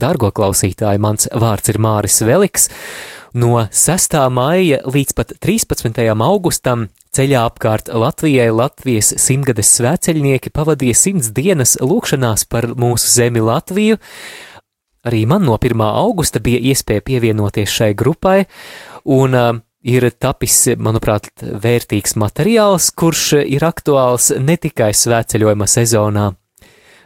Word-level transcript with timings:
Dargo 0.00 0.30
klausītāji, 0.32 1.00
mans 1.02 1.28
vārds 1.36 1.68
ir 1.72 1.78
Māris 1.82 2.22
Veliks. 2.24 2.70
No 3.36 3.60
6. 3.62 4.16
maija 4.32 4.80
līdz 4.88 5.14
pat 5.14 5.34
13. 5.44 6.00
augustam 6.24 6.88
ceļā 7.14 7.44
apkārt 7.50 7.90
Latvijai 7.92 8.48
Latvijas 8.50 9.12
simtgades 9.22 9.70
svēceļnieki 9.76 10.50
pavadīja 10.56 10.96
simts 10.98 11.30
dienas 11.36 11.76
lūkšanās 11.78 12.46
par 12.50 12.70
mūsu 12.74 13.12
zemi 13.12 13.42
Latviju. 13.44 14.00
Arī 15.06 15.24
man 15.28 15.46
no 15.46 15.56
1. 15.60 15.84
augusta 15.86 16.42
bija 16.42 16.60
iespēja 16.72 17.04
pievienoties 17.06 17.70
šai 17.72 17.92
grupai, 17.96 18.42
un 19.08 19.36
uh, 19.36 19.52
ir 19.86 20.10
tapis, 20.20 20.58
manuprāt, 20.76 21.30
vērtīgs 21.40 22.16
materiāls, 22.20 22.90
kurš 22.92 23.40
ir 23.44 23.64
aktuāls 23.64 24.32
ne 24.40 24.58
tikai 24.60 24.90
svētceļojuma 24.96 25.68
sezonā, 25.70 26.30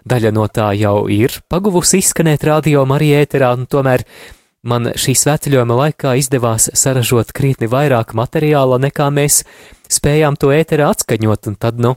Daļa 0.05 0.35
no 0.37 0.45
tā 0.53 0.69
jau 0.77 1.07
ir 1.09 1.33
paguvusi 1.49 2.03
izskanēt 2.03 2.45
radio 2.45 2.83
Marija 2.85 3.23
ēterā, 3.25 3.55
un 3.57 3.65
tomēr 3.65 4.05
man 4.69 4.91
šī 5.01 5.15
svētceļojuma 5.17 5.79
laikā 5.79 6.13
izdevās 6.21 6.69
saražot 6.77 7.33
krietni 7.37 7.71
vairāk 7.73 8.13
materiāla, 8.17 8.77
nekā 8.85 9.09
mēs 9.17 9.43
spējām 9.89 10.37
to 10.41 10.53
ēterā 10.53 10.91
atskaņot, 10.93 11.49
un 11.49 11.57
tad, 11.57 11.81
nu, 11.81 11.95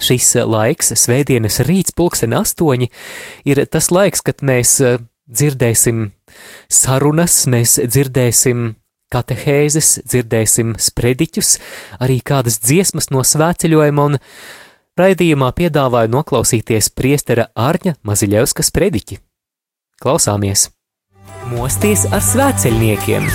šis 0.00 0.34
laiks, 0.44 0.92
svētdienas 1.00 1.62
rīts, 1.64 1.96
pulksten 1.96 2.36
astoņi, 2.36 2.90
ir 3.48 3.64
tas 3.72 3.88
laiks, 3.88 4.20
kad 4.26 4.44
mēs 4.44 4.76
eh, 4.84 5.00
dzirdēsim 5.30 6.10
sarunas, 6.68 7.42
mēs 7.50 7.78
dzirdēsim 7.80 8.74
katehēzes, 9.10 10.02
dzirdēsim 10.06 10.76
sprediķus, 10.78 11.56
arī 12.04 12.20
kādas 12.20 12.60
dziesmas 12.62 13.10
no 13.10 13.24
svētceļojuma, 13.26 14.10
un 14.12 14.20
Raidījumā 14.98 15.52
piedāvāju 15.54 16.10
noklausīties 16.10 16.90
priestera 16.98 17.46
Ārņa 17.54 17.94
Maziļevska 18.06 18.64
sprediķi. 18.66 19.20
Klausāmies! 20.02 20.66
Mosties 21.52 22.06
ar 22.10 22.22
svētceļniekiem! 22.24 23.28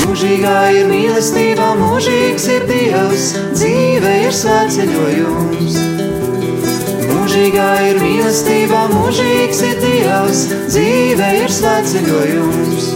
Mūžīgā 0.00 0.56
ir 0.74 0.88
mīlestība, 0.90 1.68
mūžīgs 1.78 2.48
ir 2.56 2.66
Dievs, 2.66 3.28
dzīve 3.54 4.16
ir 4.24 4.34
svētceļojums. 4.34 5.78
Mūžīgā 7.12 7.70
ir 7.92 8.02
mīlestība, 8.02 8.82
mūžīgs 8.90 9.62
ir 9.70 9.78
Dievs, 9.84 10.44
dzīve 10.72 11.32
ir 11.44 11.56
svētceļojums. 11.60 12.92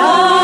Darīt 0.00 0.39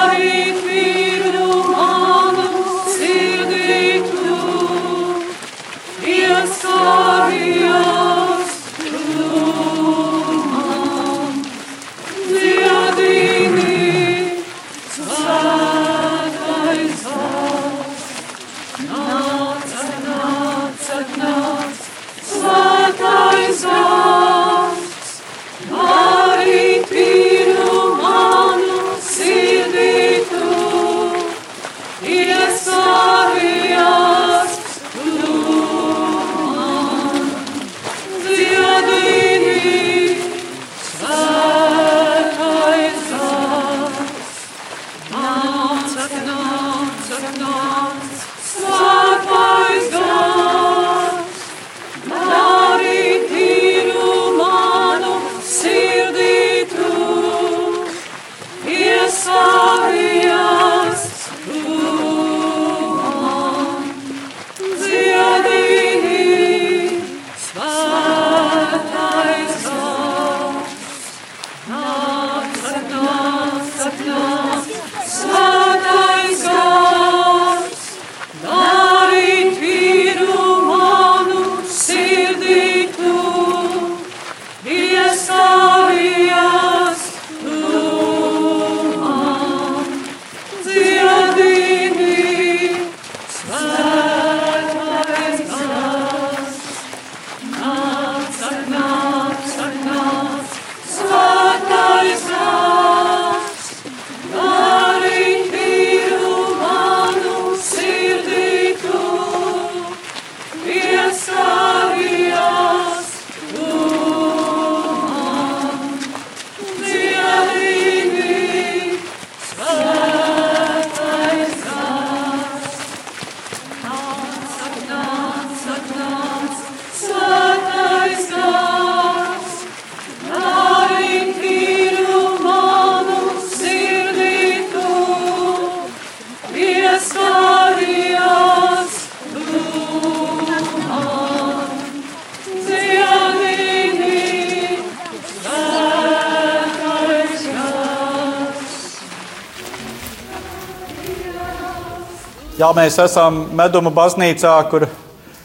Jā, 152.57 152.71
mēs 152.73 152.95
esam 152.97 153.43
Meduma 153.53 153.91
baznīcā, 153.93 154.51
kur 154.73 154.87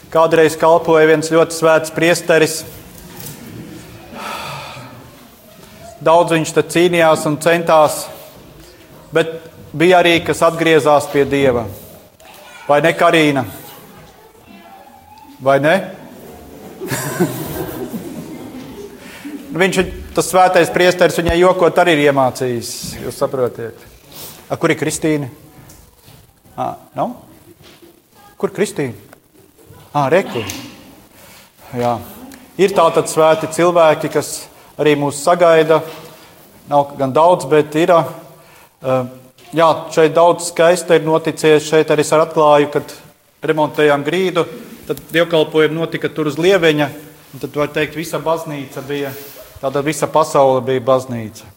kādreiz 0.08 0.54
kalpoja 0.56 1.10
viens 1.10 1.28
ļoti 1.28 1.58
svēts 1.58 1.92
priesteris. 1.92 2.54
Daudz 6.00 6.32
viņš 6.32 6.52
te 6.56 6.64
cīnījās 6.72 7.26
un 7.28 7.36
centās, 7.44 8.06
bet 9.12 9.34
bija 9.76 10.00
arī, 10.00 10.14
kas 10.24 10.40
atgriezās 10.48 11.10
pie 11.12 11.26
Dieva. 11.28 11.66
Vai 12.64 12.80
ne, 12.80 12.94
Karina? 12.96 13.44
Vai 15.44 15.58
ne? 15.60 15.76
viņš, 19.66 19.82
tas 20.16 20.32
svētais 20.32 20.72
priesteris, 20.72 21.20
viņai 21.20 21.36
jokot, 21.44 21.84
arī 21.84 21.98
ir 21.98 22.06
iemācījis. 22.08 22.74
Jūs 23.04 23.20
saprotiet? 23.20 23.88
A, 24.48 24.56
kur 24.56 24.72
ir 24.72 24.80
Kristīna? 24.80 25.28
À, 26.56 26.74
nav? 26.94 27.16
Kur 28.40 28.52
Kristīna? 28.52 28.94
Ah, 29.92 30.08
reku. 30.12 30.44
Jā. 31.76 31.96
Ir 32.60 32.72
tātad 32.76 33.08
svēti 33.08 33.48
cilvēki, 33.52 34.10
kas 34.12 34.34
arī 34.80 34.94
mūs 35.00 35.20
sagaida, 35.24 35.80
Nav 36.68 36.94
gan 36.98 37.12
daudz, 37.12 37.44
bet 37.50 37.74
ir. 37.76 37.90
Uh, 37.92 39.06
jā, 39.52 39.68
šeit 39.94 40.14
daudz 40.14 40.46
skaista 40.52 40.96
ir 40.96 41.06
noticies. 41.06 41.66
Šeit 41.66 41.90
arī 41.90 42.04
es 42.06 42.12
atklāju, 42.14 42.70
kad 42.72 42.94
remontējām 43.42 44.04
grīdu. 44.06 44.46
Tad 44.86 45.02
dievkalpojumi 45.12 45.76
notika 45.76 46.10
tur 46.10 46.30
uz 46.30 46.38
Lieveņa. 46.38 46.88
Tad 47.42 47.58
var 47.58 47.70
teikt, 47.74 47.96
visa 47.96 48.20
baznīca 48.22 48.82
bija, 48.86 49.10
tāda 49.60 49.82
visa 49.84 50.06
pasaule 50.10 50.60
bija 50.64 50.82
baznīca. 50.84 51.48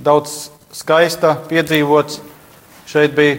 Daudz 0.00 0.50
skaista 0.76 1.34
piedzīvots. 1.50 2.20
Šeit 2.90 3.14
bija 3.16 3.38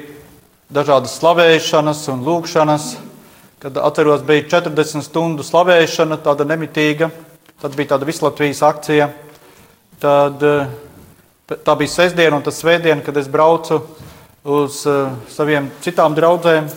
dažādas 0.71 1.17
slavēšanas 1.19 2.05
un 2.13 2.23
lūkšanas. 2.25 2.91
Kad 3.61 3.77
atceros, 3.77 4.23
bija 4.25 4.47
40 4.49 5.05
stundu 5.05 5.45
slavēšana, 5.45 6.17
tāda 6.23 6.47
nemitīga. 6.49 7.11
Tad 7.61 7.75
bija 7.77 7.93
tāda 7.93 8.07
vislatvijas 8.09 8.63
akcija. 8.65 9.11
Tad, 10.01 10.41
tā 11.51 11.75
bija 11.77 11.93
sestdiena 11.93 12.39
un 12.39 12.45
tas 12.45 12.57
svētdiena, 12.57 13.03
kad 13.05 13.19
es 13.21 13.29
braucu 13.29 13.83
uz 14.41 14.81
uh, 14.89 15.11
saviem 15.29 15.69
citām 15.85 16.15
draugiem. 16.17 16.71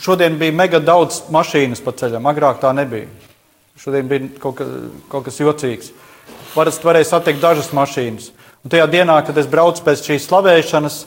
Šodien 0.00 0.38
bija 0.38 0.54
mega 0.54 0.78
daudz 0.80 1.24
mašīnas 1.34 1.82
pa 1.84 1.92
ceļam, 1.98 2.30
agrāk 2.30 2.62
tā 2.62 2.70
nebija. 2.76 3.10
Šodien 3.80 4.06
bija 4.08 4.28
kaut, 4.38 4.60
ka, 4.60 4.68
kaut 5.10 5.26
kas 5.26 5.40
jocīgs. 5.42 5.90
Parasti 6.54 6.86
varēja 6.86 7.10
satikt 7.10 7.42
dažas 7.42 7.72
mašīnas. 7.74 8.30
Un 8.64 8.72
tajā 8.72 8.86
dienā, 8.88 9.18
kad 9.26 9.36
es 9.36 9.50
braucu 9.50 9.82
pēc 9.84 10.06
šīs 10.06 10.28
slavēšanas, 10.30 11.00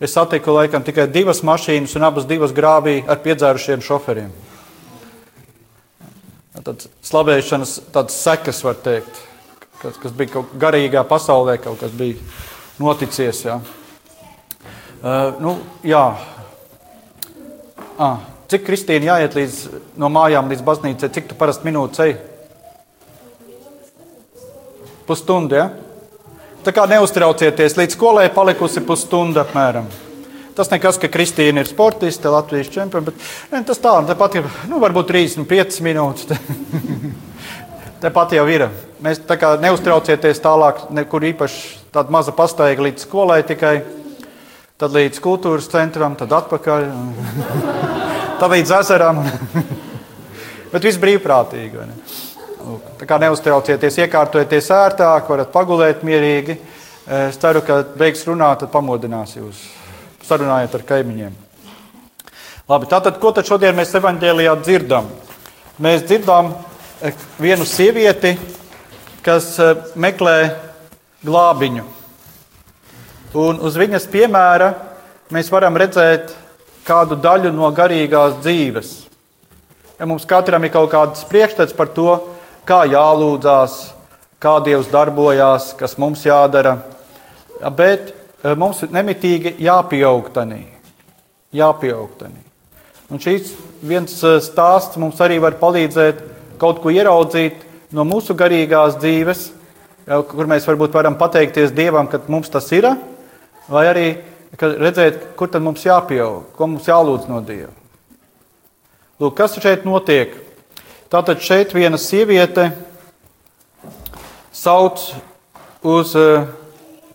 es 0.00 0.14
satiku 0.16 0.54
laikam 0.56 0.84
tikai 0.84 1.06
divas 1.12 1.42
mašīnas 1.44 1.96
un 1.98 2.06
abas 2.08 2.28
divas 2.28 2.54
grāvī 2.56 3.00
ar 3.04 3.20
piedzērušiem 3.24 3.82
šoferiem. 3.84 4.30
Tad 6.60 6.86
slavēšanas 7.06 7.76
tādas 7.92 8.16
sekas, 8.20 8.58
var 8.64 8.76
teikt, 8.84 9.20
kas, 9.80 9.96
kas 10.00 10.12
bija 10.16 10.34
kaut 10.34 10.50
garīgā 10.60 11.04
pasaulē, 11.08 11.56
kaut 11.62 11.80
kas 11.80 11.92
bija 11.96 12.18
noticies. 12.80 13.44
Jā. 13.46 13.60
Uh, 15.00 15.38
nu, 15.40 15.54
jā. 15.86 16.02
Ah, 18.00 18.26
cik 18.52 18.66
Kristīna 18.66 19.14
jāiet 19.14 19.36
līdz, 19.36 19.60
no 20.00 20.10
mājām 20.12 20.50
līdz 20.52 20.64
baznīcai? 20.66 21.12
Cik 21.12 21.30
tu 21.30 21.38
parasti 21.38 21.68
minūtes 21.68 22.04
ej? 22.04 22.16
Pusstundu, 25.08 25.56
ja? 25.56 25.70
Tā 26.60 26.74
kā 26.76 26.84
neuztraucieties, 26.84 27.78
līdz 27.78 27.94
skolai 27.96 28.26
palikusi 28.34 28.82
pusstunda 28.84 29.46
apmēram. 29.46 29.86
Tas 30.56 30.68
nekas, 30.68 30.98
ka 31.00 31.08
Kristīna 31.08 31.62
ir 31.62 31.68
sportiste, 31.70 32.28
Latvijas 32.28 32.68
čempione, 32.74 33.06
bet 33.06 33.22
ne, 33.52 33.62
tas 33.64 33.80
tā, 33.80 33.94
tepat 34.04 34.36
ir, 34.36 34.48
nu, 34.68 34.76
varbūt 34.82 35.08
35 35.08 35.80
minūtes. 35.86 36.28
Tepat 38.04 38.34
jau 38.36 38.44
ir. 38.52 38.66
Mēs 39.00 39.22
tā 39.24 39.38
kā 39.40 39.54
neuztraucieties 39.60 40.42
tālāk, 40.44 40.86
nekur 40.92 41.24
īpaši 41.30 41.80
tāda 41.96 42.12
maza 42.12 42.34
pastaiga 42.36 42.84
līdz 42.84 43.06
skolai 43.06 43.40
tikai, 43.48 43.78
tad 44.80 44.92
līdz 44.96 45.20
kultūras 45.24 45.68
centram, 45.72 46.12
tad 46.20 46.32
atpakaļ, 46.42 46.88
tad 48.42 48.52
līdz 48.52 48.74
ezeram. 48.82 49.24
Bet 50.74 50.84
viss 50.84 51.00
brīvprātīgi. 51.00 51.88
Tā 53.00 53.06
kā 53.08 53.16
neuztraucieties, 53.22 53.96
iekārtojieties 54.04 54.66
ērtāk, 54.74 55.28
varat 55.32 55.52
pagulēt 55.54 56.02
mierīgi. 56.04 56.58
Es 57.10 57.38
ceru, 57.40 57.62
ka 57.64 57.80
beigs 57.98 58.26
runāt, 58.28 58.60
tad 58.60 58.70
pamodinās 58.74 59.32
jūs. 59.38 59.62
Sarunājiet 60.28 60.74
ar 60.76 60.84
kaimiņiem. 60.86 61.32
Labi, 62.70 62.86
tātad, 62.90 63.16
ko 63.18 63.32
tad 63.34 63.48
šodien 63.48 63.74
mēs 63.74 63.94
evaņģēlijā 63.98 64.52
dzirdam? 64.60 65.08
Mēs 65.80 66.04
dzirdam 66.04 66.52
eh, 67.00 67.16
vienu 67.40 67.64
sievieti, 67.66 68.36
kas 69.26 69.54
eh, 69.58 69.80
meklē 69.98 70.36
glābiņu. 71.26 71.86
Un 73.40 73.58
uz 73.64 73.78
viņas 73.80 74.06
piemēra 74.12 74.74
mēs 75.34 75.50
varam 75.50 75.80
redzēt 75.80 76.34
kādu 76.86 77.16
daļu 77.18 77.50
no 77.54 77.72
garīgās 77.74 78.38
dzīves. 78.44 78.92
Ja 80.00 80.06
mums 80.08 80.28
katram 80.28 80.64
ir 80.64 80.72
kaut 80.74 80.92
kāds 80.92 81.26
priekšstats 81.28 81.74
par 81.76 81.90
to, 81.96 82.14
kā 82.68 82.84
jālūdzās, 82.90 83.76
kā 84.40 84.56
Dievs 84.64 84.90
darbojās, 84.92 85.72
kas 85.78 85.96
mums 86.00 86.24
jādara. 86.26 86.78
Bet 87.76 88.12
eh, 88.12 88.54
mums 88.56 88.82
nemitīgi 88.88 89.56
jāpieaug 89.60 90.30
tanī. 90.34 90.62
Jāpieaug 91.56 92.12
tanī. 92.20 92.42
Un 93.10 93.22
šīs 93.22 93.54
viens 93.82 94.14
eh, 94.24 94.38
stāsts 94.44 95.00
mums 95.00 95.20
arī 95.20 95.40
var 95.42 95.58
palīdzēt 95.60 96.22
kaut 96.60 96.82
ko 96.82 96.92
ieraudzīt 96.92 97.64
no 97.96 98.04
mūsu 98.06 98.36
garīgās 98.38 98.98
dzīves, 99.00 99.46
kur 100.30 100.48
mēs 100.50 100.66
varbūt 100.68 100.94
varam 100.94 101.16
pateikties 101.18 101.72
Dievam, 101.74 102.08
ka 102.10 102.20
mums 102.30 102.50
tas 102.52 102.66
ir, 102.74 102.86
vai 103.70 103.84
arī 103.88 104.06
redzēt, 104.58 105.30
kur 105.38 105.50
tad 105.50 105.62
mums 105.64 105.84
jāpieaug, 105.86 106.50
ko 106.56 106.68
mums 106.70 106.88
jālūdz 106.90 107.28
no 107.30 107.40
Dieva. 107.46 107.72
Lūk, 109.20 109.36
kas 109.36 109.58
šeit 109.60 109.84
notiek? 109.84 110.32
Tātad 111.10 111.40
šeit 111.42 111.72
viena 111.74 111.98
sieviete 111.98 112.68
sauc 114.54 115.00
uz 115.82 116.12
uh, 116.14 116.44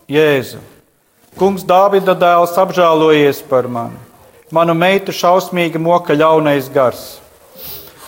Jēzu. 0.04 0.58
Kungs, 1.40 1.64
Dāvida 1.64 2.12
dēls, 2.12 2.52
apžēlojies 2.60 3.40
par 3.48 3.70
mani. 3.72 3.96
Manu 4.52 4.74
meitu 4.76 5.14
šausmīgi 5.16 5.80
moka 5.80 6.12
ļaunais 6.12 6.68
gars. 6.74 7.06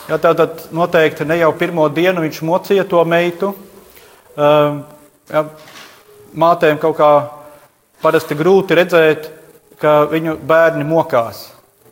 Ja, 0.05 0.19
tātad 0.21 0.67
noteikti 0.69 1.25
ne 1.25 1.39
jau 1.39 1.49
pirmo 1.57 1.87
dienu 1.89 2.21
viņš 2.21 2.43
mocīja 2.45 2.85
to 2.85 3.01
meitu. 3.09 3.49
Uh, 4.37 4.85
ja, 5.33 5.43
mātēm 6.37 6.77
kaut 6.85 6.99
kā 7.01 7.11
parasti 8.05 8.37
grūti 8.37 8.77
redzēt, 8.77 9.25
ka 9.81 10.03
viņu 10.13 10.37
bērni 10.45 10.85
mokās, 10.85 11.47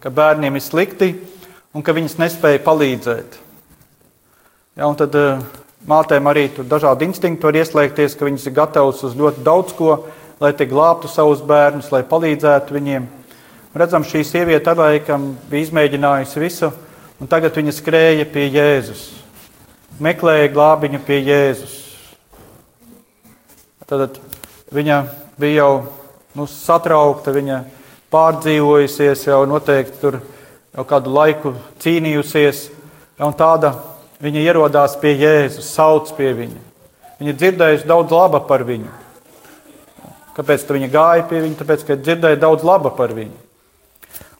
ka 0.06 0.14
bērniem 0.14 0.62
ir 0.62 0.68
slikti 0.70 1.12
un 1.74 1.82
ka 1.82 1.98
viņas 1.98 2.20
nespēja 2.22 2.62
palīdzēt. 2.62 3.42
Ja, 4.78 4.86
tad 4.94 5.16
uh, 5.18 5.40
mātēm 5.90 6.28
arī 6.30 6.44
tur 6.54 6.68
dažādi 6.70 7.08
instinkti 7.08 7.48
var 7.48 7.56
ieslēgties, 7.58 8.14
ka 8.14 8.28
viņas 8.28 8.44
ir 8.46 8.54
gatavas 8.60 9.00
uz 9.08 9.16
ļoti 9.18 9.42
daudz 9.42 9.74
ko, 9.74 9.96
lai 10.38 10.52
te 10.54 10.68
glābtu 10.70 11.10
savus 11.10 11.42
bērnus, 11.42 11.88
lai 11.90 12.04
palīdzētu 12.06 12.76
viņiem. 12.76 13.08
Redzam, 13.74 14.06
šī 14.06 14.22
sieviete 14.22 14.70
ar 14.70 14.78
laikam 14.78 15.32
bija 15.50 15.66
izmēģinājusi 15.66 16.44
visu, 16.44 16.70
un 17.18 17.32
tagad 17.32 17.58
viņa 17.58 17.74
skrēja 17.74 18.30
pie 18.30 18.46
Jēzus. 18.54 19.08
Meklēja 19.98 20.54
glābiņu 20.54 21.02
pie 21.10 21.24
Jēzus. 21.26 21.76
Tad 23.90 24.22
viņa 24.78 25.02
bija 25.42 25.64
jau 25.64 25.74
nu, 26.38 26.46
satraukta, 26.46 27.34
viņa 27.34 27.64
pārdzīvojusies, 28.14 29.26
jau 29.26 29.42
noteikti 29.50 30.02
tur 30.06 30.22
jau 30.22 30.86
kādu 30.86 31.18
laiku 31.18 31.58
cīnījusies. 31.82 32.68
Un 33.26 33.34
tāda 33.34 33.74
Viņa 34.24 34.42
ierodās 34.42 34.96
pie 34.98 35.14
Jēzus, 35.14 35.68
sauc 35.76 36.10
pie 36.18 36.32
viņa. 36.34 36.62
Viņa 37.20 37.34
dzirdējusi 37.38 37.90
daudz 37.90 38.14
laba 38.14 38.42
par 38.46 38.64
viņu. 38.66 38.90
Kāpēc 40.38 40.66
viņa 40.70 40.90
gāja 40.94 41.26
pie 41.30 41.42
viņa? 41.44 41.58
Tāpēc, 41.60 41.84
ka 41.86 41.98
dzirdēja 41.98 42.40
daudz 42.42 42.66
laba 42.66 42.92
par 42.94 43.14
viņu. 43.18 43.38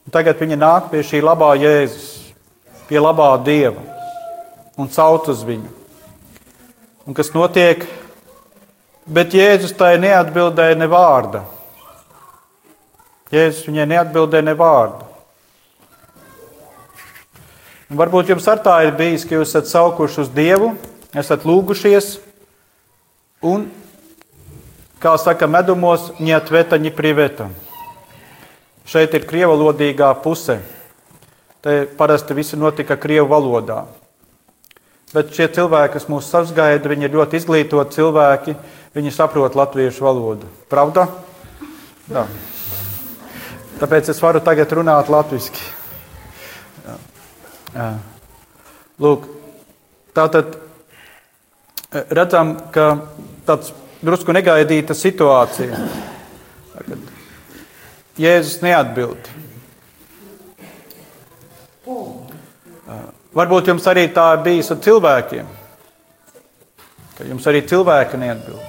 Un 0.06 0.14
tagad 0.14 0.38
viņa 0.40 0.58
nāk 0.58 0.90
pie 0.92 1.02
šī 1.04 1.20
labā 1.22 1.52
Jēzus, 1.58 2.32
pie 2.88 3.00
labā 3.02 3.32
Dieva 3.44 3.82
un 4.78 4.90
sauc 4.94 5.26
uz 5.28 5.42
viņu. 5.46 5.68
Un 7.08 7.16
kas 7.18 7.32
notiek? 7.34 7.82
Bet 9.08 9.34
Jēzus 9.34 9.74
tai 9.78 9.96
neatbildēja 10.00 10.78
ne 10.78 10.88
vārda. 10.90 11.42
Jēzus 13.32 13.66
viņai 13.68 13.86
neatbildēja 13.94 14.46
ne 14.46 14.54
vārdu. 14.58 15.07
Un 17.88 17.96
varbūt 17.96 18.28
jums 18.28 18.44
ar 18.52 18.60
tā 18.60 18.74
ir 18.84 18.92
bijis, 18.98 19.24
ka 19.24 19.38
jūs 19.38 19.48
esat 19.48 19.70
saukuši 19.70 20.20
uz 20.20 20.32
Dievu, 20.34 20.74
esat 21.16 21.46
lūgušies, 21.48 22.18
un, 23.48 23.64
kā 25.00 25.14
saka 25.16 25.48
medumos, 25.48 26.10
ņet 26.20 26.52
vetaņi 26.52 26.92
priveta. 26.92 27.46
Šeit 28.88 29.16
ir 29.16 29.24
krievalodīgā 29.28 30.10
puse. 30.20 30.58
Te 31.64 31.86
parasti 31.96 32.36
viss 32.36 32.56
notika 32.60 32.96
krievu 33.00 33.30
valodā. 33.32 33.86
Bet 35.14 35.32
šie 35.32 35.48
cilvēki, 35.48 35.94
kas 35.96 36.10
mūs 36.12 36.28
sasgaida, 36.28 36.92
viņi 36.92 37.08
ir 37.08 37.16
ļoti 37.16 37.40
izglītoti 37.40 37.96
cilvēki, 37.96 38.56
viņi 38.96 39.14
saprot 39.16 39.56
latviešu 39.56 40.04
valodu. 40.04 40.52
Pravda? 40.68 41.08
Jā. 42.12 42.28
Tāpēc 43.80 44.12
es 44.12 44.20
varu 44.20 44.44
tagad 44.44 44.76
runāt 44.76 45.08
latviešu. 45.08 45.77
Lūk, 48.98 49.26
tātad 50.16 50.56
eh, 51.92 52.04
redzam, 52.10 52.56
ka 52.72 52.88
tāds 53.46 53.74
drusku 54.02 54.34
negaidīta 54.34 54.96
situācija. 54.96 55.78
Kad 56.78 57.14
Jēzus 58.18 58.62
neatbild. 58.64 59.28
Varbūt 63.38 63.70
jums 63.70 63.86
arī 63.86 64.08
tā 64.10 64.24
ir 64.34 64.42
bijis 64.42 64.72
ar 64.74 64.80
cilvēkiem, 64.82 65.46
ka 67.14 67.26
jums 67.28 67.46
arī 67.46 67.62
cilvēki 67.70 68.18
neatbild. 68.18 68.64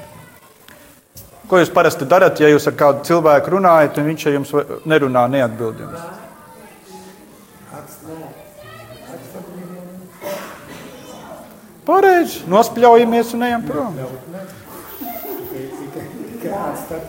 Ko 1.50 1.58
jūs 1.58 1.72
parasti 1.74 2.06
darat, 2.06 2.38
ja 2.38 2.52
jūs 2.52 2.70
ar 2.70 2.76
kādu 2.78 3.08
cilvēku 3.08 3.56
runājat, 3.56 3.98
un 3.98 4.12
viņš 4.12 4.26
ar 4.30 4.36
jums 4.38 4.54
nerunā, 4.86 5.26
neatbild 5.34 5.82
jums? 5.82 6.19
Pareizi, 11.90 12.44
nospļaujamies 12.50 13.32
un 13.34 13.46
ejam 13.48 13.64
prom. 13.66 13.96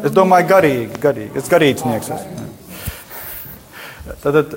Es 0.01 0.13
domāju, 0.17 0.47
garīgi, 0.49 1.01
garīgi. 1.03 1.37
Es 1.37 1.51
garīdznieks 1.53 2.13
esmu. 2.17 2.47
Tad, 4.23 4.39
tad 4.39 4.55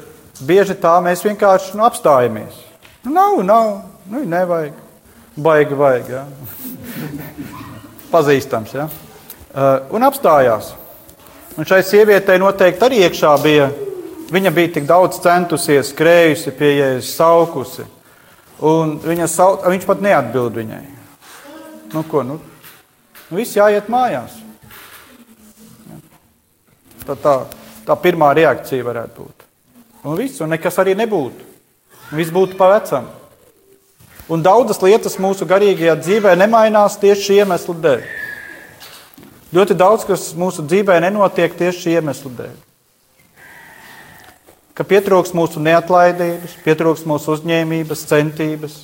bieži 0.48 0.78
tā 0.80 0.94
mēs 1.04 1.26
vienkārši 1.28 1.76
nu, 1.76 1.84
apstājamies. 1.88 2.56
Nu, 3.04 3.12
nav, 3.12 3.42
nav, 3.44 3.74
nu, 4.10 4.24
nevajag. 4.32 4.80
Baigi, 5.44 5.76
vajag. 5.76 6.12
Ja? 6.14 6.24
Pazīstams. 8.14 8.76
Ja? 8.78 8.88
Uh, 9.52 9.92
un 9.98 10.06
apstājās. 10.08 10.72
Un 11.58 11.68
šai 11.68 11.82
sievietei 11.86 12.40
noteikti 12.42 12.88
arī 12.88 13.02
iekšā 13.08 13.34
bija. 13.44 13.68
Viņa 14.34 14.54
bija 14.56 14.72
tik 14.78 14.88
daudz 14.90 15.20
centusies, 15.22 15.92
skrējusi 15.92 16.56
pie 16.58 16.72
jēzus, 16.78 17.12
saukusi. 17.20 17.86
Un 18.64 18.96
viņa 19.04 19.28
sau, 19.28 19.58
viņš 19.68 19.86
pat 19.88 20.04
neatbild 20.04 20.56
viņai. 20.56 20.84
Nu, 21.94 22.04
ko, 22.08 22.24
nu, 22.24 22.40
nu 23.28 23.40
viss 23.40 23.58
jāiet 23.58 23.90
mājās. 23.92 24.40
Tā, 27.04 27.18
tā, 27.20 27.34
tā 27.84 27.98
pirmā 28.00 28.32
reakcija 28.38 28.86
varētu 28.88 29.20
būt. 29.20 29.44
Un 30.08 30.16
viss, 30.20 30.40
un 30.44 30.54
nekas 30.56 30.80
arī 30.80 30.96
nebūtu. 30.96 31.52
Viss 32.16 32.32
būtu 32.32 32.56
pa 32.60 32.72
vecam. 32.72 33.10
Un 34.32 34.44
daudzas 34.44 34.80
lietas 34.80 35.20
mūsu 35.20 35.48
garīgajā 35.48 35.98
dzīvē 36.00 36.38
nemainās 36.40 36.96
tieši 37.02 37.28
šī 37.28 37.40
iemesla 37.44 37.76
dēļ. 37.84 38.06
Ļoti 39.54 39.76
daudz 39.78 40.08
kas 40.08 40.30
mūsu 40.40 40.64
dzīvē 40.64 41.02
nenotiek 41.04 41.60
tieši 41.60 41.84
šī 41.84 41.98
iemesla 42.00 42.32
dēļ. 42.40 42.54
Ka 44.74 44.86
pietrūks 44.90 45.36
mūsu 45.38 45.62
neatlaidības, 45.62 46.56
pietrūks 46.66 47.04
mūsu 47.06 47.36
uzņēmības, 47.36 48.08
centības, 48.10 48.78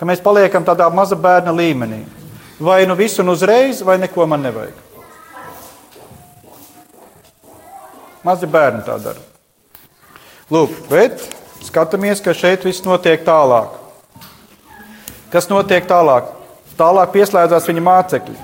ka 0.00 0.08
mēs 0.08 0.22
paliekam 0.24 0.64
tādā 0.64 0.86
maza 0.88 1.16
bērna 1.18 1.52
līmenī. 1.52 2.04
Vai 2.58 2.86
nu 2.88 2.96
visu 2.98 3.20
un 3.22 3.34
uzreiz, 3.34 3.82
vai 3.84 3.98
neko 4.00 4.26
man 4.26 4.42
nevajag. 4.46 4.86
Mazi 8.24 8.48
bērni 8.50 8.80
tā 8.86 8.96
dara. 9.02 9.20
Lūk, 10.50 10.72
bet 10.88 11.20
skatāmies, 11.64 12.22
ka 12.24 12.32
šeit 12.32 12.64
viss 12.64 12.82
notiek 12.86 13.22
tālāk. 13.26 13.76
Kas 15.28 15.50
notiek 15.52 15.84
tālāk? 15.84 16.32
Tālāk 16.78 17.12
pieslēdzās 17.12 17.68
viņa 17.68 17.84
mācekļi. 17.84 18.36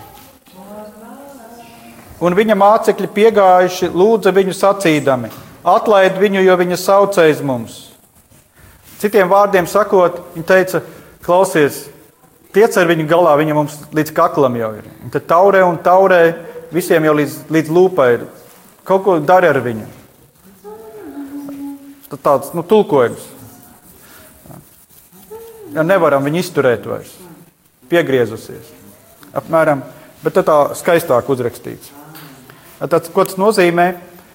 Un 2.24 2.36
viņa 2.36 2.56
mācekļi 2.58 3.10
piegājuši, 3.16 3.88
lūdza 3.96 4.32
viņu 4.36 4.54
sacīdami: 4.56 5.30
Atlaid 5.64 6.18
viņu, 6.20 6.42
jo 6.44 6.56
viņa 6.60 6.78
saucēs 6.80 7.42
mums. 7.44 7.78
Citiem 9.00 9.30
vārdiem 9.30 9.68
sakot, 9.68 10.20
viņa 10.36 10.48
teica: 10.48 10.82
Klausies, 11.24 11.86
tiec 12.52 12.76
ar 12.76 12.88
viņu 12.90 13.08
galā, 13.08 13.34
viņa 13.40 13.56
mums 13.56 13.78
līdz 13.96 14.12
kaklam 14.16 14.58
jau 14.60 14.74
ir. 14.78 14.88
Un 15.04 15.12
tad 15.14 15.28
taurē 15.30 15.64
un 15.64 15.80
taurē 15.80 16.22
visiem 16.72 17.04
jau 17.08 17.16
līdz, 17.16 17.38
līdz 17.48 17.72
lūpai 17.72 18.08
ir. 18.18 18.26
Kaut 18.84 19.06
ko 19.06 19.18
dara 19.24 19.54
ar 19.54 19.60
viņu. 19.64 19.86
Tas 22.12 22.20
tāds 22.20 22.52
nu, 22.52 22.62
tulkojums 22.62 23.32
ja 25.74 25.82
nevaram 25.82 26.24
viņu 26.24 26.40
izturēt 26.40 26.86
vairs. 26.86 27.12
Piegriezusies. 27.90 28.70
Apmēram, 29.34 29.82
bet 30.22 30.38
tā 30.46 30.58
skaistāk 30.78 31.28
uzrakstīts. 31.30 31.90
Tāds, 32.84 33.10
ko 33.12 33.24
tas 33.26 33.38
nozīmē? 33.40 33.88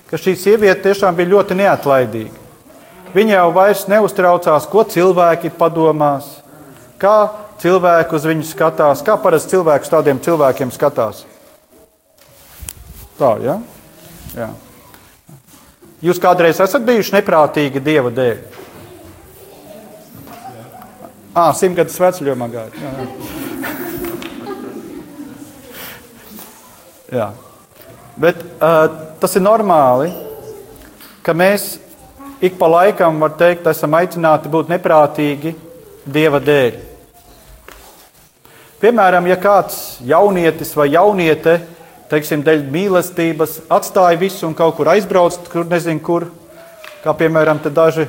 Ka 0.10 0.18
šī 0.18 0.34
sieviete 0.38 0.82
tiešām 0.88 1.18
bija 1.18 1.30
ļoti 1.36 1.58
neatlaidīga. 1.60 2.48
Viņa 3.14 3.36
jau 3.36 3.50
vairs 3.54 3.88
neuztraucās, 3.90 4.68
ko 4.70 4.84
cilvēki 4.86 5.50
padomās, 5.58 6.28
kā 7.02 7.32
cilvēki 7.62 8.16
uz 8.18 8.26
viņu 8.30 8.46
skatās, 8.46 9.02
kā 9.06 9.18
parasti 9.22 9.56
cilvēki 9.56 9.86
uz 9.88 9.94
tādiem 9.94 10.22
cilvēkiem 10.22 10.74
skatās. 10.74 11.24
Tā, 13.20 13.32
ja? 13.44 13.58
Jā. 14.38 14.50
Jūs 16.06 16.22
kādreiz 16.24 16.62
esat 16.64 16.86
bijuši 16.88 17.18
neprātīgi 17.18 17.82
Dieva 17.84 18.14
dēļ? 18.14 18.38
Ah, 21.36 21.52
simtgadus 21.56 22.00
vecļomā 22.02 22.48
gāja. 22.54 22.72
Jā, 22.80 22.92
jā. 23.02 23.08
jā. 27.20 27.30
Bet 28.20 28.42
uh, 28.60 28.90
tas 29.22 29.38
ir 29.40 29.46
normāli, 29.46 30.10
ka 31.24 31.32
mēs 31.32 31.78
ik 32.44 32.58
pa 32.60 32.68
laikam, 32.68 33.20
var 33.24 33.36
teikt, 33.40 33.68
esam 33.72 33.96
aicināti 33.96 34.52
būt 34.52 34.72
neprātīgi 34.72 35.56
Dieva 36.10 36.40
dēļ. 36.44 36.78
Piemēram, 38.80 39.28
ja 39.28 39.36
kāds 39.40 40.00
jaunietis 40.08 40.72
vai 40.76 40.88
jauniete, 40.94 41.58
teiksim, 42.12 42.44
dēļ 42.44 42.64
mīlestības 42.72 43.58
atstāja 43.72 44.20
visu 44.20 44.48
un 44.48 44.56
kaut 44.58 44.78
kur 44.78 44.92
aizbrauc, 44.92 45.36
kur 45.52 45.68
nezinu, 45.70 46.00
kur, 46.04 46.30
kā 47.04 47.16
piemēram 47.20 47.60
daži 47.68 48.08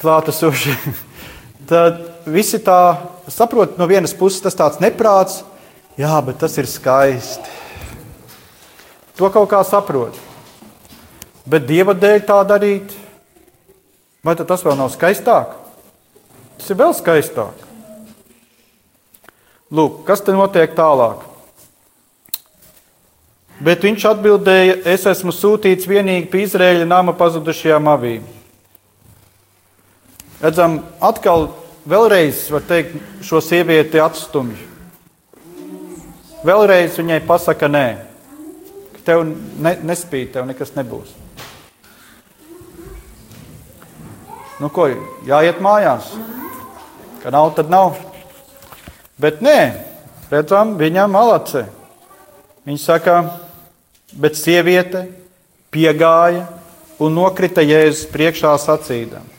klātesošie, 0.00 0.76
tad 1.70 2.00
visi 2.26 2.62
tā 2.62 2.96
saprot, 3.28 3.78
no 3.78 3.90
vienas 3.90 4.14
puses 4.18 4.42
tas 4.42 4.58
tāds 4.58 4.80
neprāts, 4.82 5.42
jā, 5.98 6.14
bet 6.26 6.42
tas 6.42 6.58
ir 6.58 6.70
skaisti. 6.70 7.63
To 9.18 9.30
kaut 9.30 9.50
kā 9.52 9.60
saprot. 9.66 10.16
Bet 11.46 11.66
dieva 11.68 11.92
dēļ 11.94 12.22
tā 12.24 12.38
darīt, 12.48 12.94
vai 14.24 14.34
tas 14.38 14.64
vēl 14.64 14.78
nav 14.78 14.90
skaistāk? 14.94 15.52
Tas 16.58 16.70
ir 16.72 16.78
vēl 16.80 16.94
skaistāk. 16.96 17.64
Lūk, 19.74 20.02
kas 20.06 20.22
te 20.24 20.32
notiek 20.32 20.72
tālāk? 20.76 21.22
Bet 23.64 23.84
viņš 23.86 24.06
atbildēja, 24.10 24.78
es 24.90 25.04
esmu 25.06 25.32
sūtīts 25.34 25.86
vienīgi 25.88 26.26
pie 26.32 26.42
Izraēļa 26.46 26.88
nama 26.90 27.14
pazudušajām 27.16 27.90
avīm. 27.92 28.24
Redzam, 30.42 30.80
atkal 31.00 31.48
vēlreiz, 31.88 32.48
var 32.52 32.64
teikt, 32.66 32.96
šo 33.24 33.40
sievieti 33.44 34.02
atstumj. 34.02 34.56
Vēlreiz 36.44 36.98
viņai 36.98 37.20
pasaka, 37.28 37.70
nē, 37.70 37.86
tev 39.06 39.24
ne, 39.26 39.74
nespīd, 39.86 40.32
tev 40.34 40.48
nekas 40.48 40.74
nebūs. 40.76 41.12
Nu, 44.62 44.70
ko, 44.70 44.86
jāiet 45.26 45.60
mājās. 45.64 46.12
Ka 47.22 47.32
nav, 47.34 47.50
tad 47.56 47.72
nav. 47.72 47.98
Bet 49.20 49.42
nē, 49.44 49.58
redzam, 50.30 50.76
viņam 50.80 51.12
malace. 51.14 51.66
Viņa 52.64 52.80
saka, 52.80 53.18
bet 54.16 54.38
sieviete 54.40 55.06
piegāja 55.74 56.46
un 57.02 57.16
nokrita 57.18 57.64
Jēzus 57.66 58.08
priekšā 58.14 58.56
sacīdama 58.62 59.34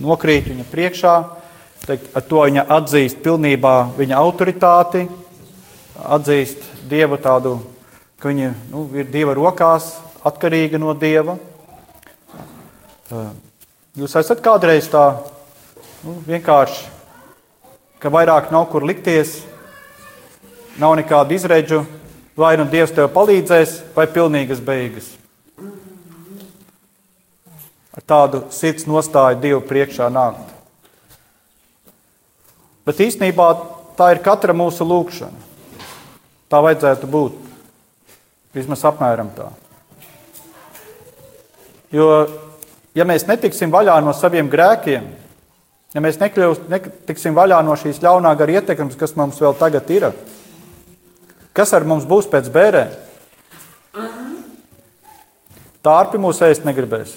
nokrīt 0.00 0.48
viņa 0.48 0.66
priekšā. 0.70 1.14
Teikt, 1.82 2.12
ar 2.14 2.22
to 2.22 2.44
viņa 2.46 2.62
atzīst 2.70 3.22
pilnībā 3.24 3.74
viņa 3.96 4.18
autoritāti, 4.22 5.02
atzīst 5.98 6.62
dievu 6.86 7.18
tādu, 7.18 7.56
ka 8.22 8.30
viņa 8.30 8.50
nu, 8.70 8.86
ir 8.94 9.08
dieva 9.10 9.34
rokās, 9.34 9.96
atkarīga 10.22 10.78
no 10.78 10.94
dieva. 10.94 11.34
Jūs 13.98 14.14
esat 14.20 14.40
kādreiz 14.44 14.86
tā 14.92 15.06
nu, 16.06 16.16
vienkārši, 16.28 16.86
ka 17.98 18.12
vairāk 18.14 18.52
nav 18.54 18.68
kur 18.70 18.86
likties, 18.86 19.40
nav 20.78 20.94
nekādu 21.02 21.34
izredzu, 21.34 21.82
vai 22.38 22.54
nu 22.56 22.64
dievs 22.70 22.94
tev 22.94 23.10
palīdzēs, 23.12 23.80
vai 23.96 24.06
pilnīgas 24.08 24.62
beigas 24.64 25.10
ar 27.92 28.04
tādu 28.08 28.42
sirds 28.52 28.86
nostāju 28.88 29.40
Dievu 29.40 29.62
priekšā 29.68 30.08
nākt. 30.12 30.48
Bet 32.88 33.00
īstenībā 33.04 33.48
tā 33.98 34.10
ir 34.14 34.22
katra 34.24 34.56
mūsu 34.56 34.86
lūkšana. 34.88 35.50
Tā 36.50 36.60
vajadzētu 36.64 37.08
būt. 37.08 37.51
Vismaz 38.52 38.84
apmēram 38.84 39.30
tā. 39.36 39.48
Jo, 41.92 42.08
ja 42.96 43.04
mēs 43.08 43.26
netiksim 43.28 43.72
vaļā 43.72 43.98
no 44.04 44.12
saviem 44.16 44.48
grēkiem, 44.52 45.06
ja 45.92 46.02
mēs 46.04 46.20
nekļūst, 46.20 46.68
netiksim 46.72 47.36
vaļā 47.36 47.60
no 47.64 47.76
šīs 47.76 48.00
ļaunā 48.04 48.32
gara 48.40 48.58
ietekmes, 48.60 48.96
kas 49.00 49.16
mums 49.16 49.40
vēl 49.40 49.56
tagad 49.60 49.90
ir, 49.92 50.08
kas 51.56 51.72
ar 51.76 51.88
mums 51.88 52.08
būs 52.08 52.28
pēc 52.32 52.48
bērēm? 52.52 52.94
Tārpi 55.82 56.20
mūs 56.22 56.40
ēst 56.46 56.64
negribēs. 56.68 57.16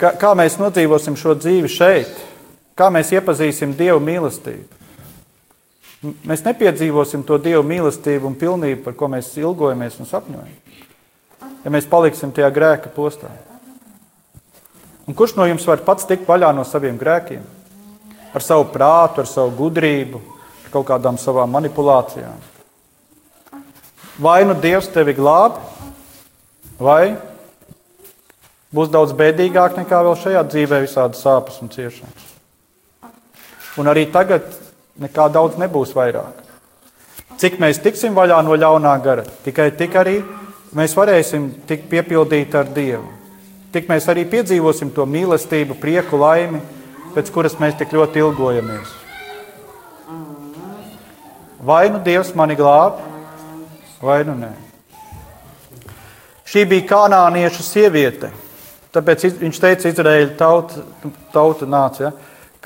Kā, 0.00 0.12
kā 0.16 0.32
mēs 0.36 0.58
nodzīvosim 0.60 1.16
šo 1.16 1.34
dzīvi 1.36 1.68
šeit? 1.72 2.24
Kā 2.76 2.88
mēs 2.92 3.12
iepazīsim 3.16 3.72
Dievu 3.76 4.00
mīlestību? 4.04 4.75
Mēs 6.04 6.44
nepiedzīvosim 6.44 7.24
to 7.24 7.38
Dieva 7.40 7.62
mīlestību 7.64 8.28
un 8.28 8.36
pilnību, 8.36 8.82
par 8.84 8.96
ko 8.98 9.08
mēs 9.10 9.32
ilgojamies 9.40 9.96
un 10.02 10.08
sapņojam. 10.08 10.56
Ja 11.64 11.72
mēs 11.72 11.88
paliksim 11.90 12.34
tajā 12.34 12.50
grēka 12.54 12.92
postā. 12.94 13.30
Un 15.06 15.14
kurš 15.16 15.36
no 15.38 15.46
jums 15.48 15.64
var 15.66 15.82
pats 15.86 16.06
tikt 16.06 16.26
vaļā 16.28 16.52
no 16.54 16.64
saviem 16.66 16.98
grēkiem? 16.98 17.42
Ar 18.36 18.44
savu 18.44 18.66
prātu, 18.74 19.22
ar 19.22 19.30
savu 19.30 19.54
gudrību, 19.56 20.20
ar 20.66 20.74
kaut 20.74 20.86
kādām 20.90 21.18
savām 21.18 21.50
manipulācijām. 21.56 22.36
Vai 24.20 24.42
nu 24.48 24.56
Dievs 24.60 24.90
tevi 24.92 25.14
glāb, 25.16 25.56
vai 26.80 27.16
būs 28.74 28.92
daudz 28.92 29.16
bēdīgāk 29.16 29.78
nekā 29.80 30.02
vēl 30.04 30.16
šajā 30.20 30.44
dzīvē, 30.52 30.82
visādi 30.84 31.18
sāpes 31.20 31.58
un 31.64 31.72
ciešanas. 31.72 32.30
Un 33.80 33.90
arī 33.92 34.06
tagad 34.12 34.65
nekā 35.02 35.28
daudz 35.32 35.58
nebūs 35.60 35.94
vairāk. 35.96 36.42
Cik 37.36 37.58
mēs 37.60 37.82
tiksim 37.84 38.14
vaļā 38.16 38.38
no 38.44 38.56
ļaunā 38.56 38.94
gara, 39.04 39.24
tikai 39.44 39.68
tik 39.76 39.96
arī 40.00 40.20
mēs 40.76 40.94
varēsim 40.96 41.50
tikt 41.68 41.90
piepildīti 41.90 42.56
ar 42.56 42.70
Dievu. 42.72 43.10
Tik 43.74 43.90
mēs 43.90 44.06
arī 44.08 44.24
piedzīvosim 44.30 44.92
to 44.96 45.04
mīlestību, 45.04 45.76
prieku, 45.80 46.16
laimi, 46.22 46.62
pēc 47.12 47.28
kuras 47.34 47.58
mēs 47.60 47.76
tik 47.76 47.92
ļoti 47.92 48.22
ilgojamies. 48.24 48.94
Vai 51.66 51.88
nu 51.90 52.00
Dievs 52.04 52.32
mani 52.38 52.56
glāb, 52.56 53.02
vai 54.00 54.22
nu 54.24 54.36
nē. 54.38 54.52
Šī 56.46 56.62
bija 56.70 56.86
kanāniešu 56.92 57.64
sieviete. 57.66 58.30
Tāpēc 58.94 59.24
viņš 59.42 59.58
teica, 59.60 59.90
Izraēla 59.90 60.36
tauta, 60.38 60.84
tauta 61.34 61.66
nāca. 61.68 62.06
Ja? 62.06 62.12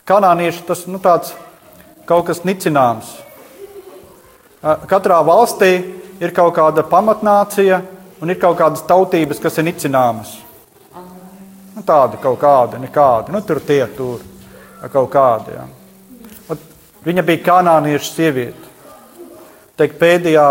Kanānieši 0.06 0.66
tas 0.68 0.84
nu, 0.86 1.00
tāds 1.02 1.32
kaut 2.10 2.26
kas 2.26 2.42
nicināms. 2.46 3.12
Katrā 4.90 5.20
valstī 5.24 5.72
ir 6.20 6.34
kaut 6.36 6.56
kāda 6.58 6.82
pamatnācija 6.90 7.80
un 8.20 8.32
ir 8.32 8.40
kaut 8.40 8.58
kādas 8.58 8.82
tautības, 8.88 9.40
kas 9.40 9.60
ir 9.60 9.68
nicināmas. 9.70 10.34
Nu, 11.76 11.84
tāda 11.86 12.18
kaut 12.20 12.40
kāda, 12.42 12.80
nekāda. 12.82 13.32
Nu, 13.32 13.40
tur 13.46 13.62
tie 13.64 13.84
tur 13.96 14.20
kaut 14.92 15.08
kāda. 15.14 15.54
Ja. 15.54 15.68
Ot, 16.50 16.66
Viņa 17.06 17.24
bija 17.24 17.44
kanāniešu 17.46 18.10
sieviete. 18.10 18.68
Teikt, 19.80 19.96
pēdējā 20.02 20.48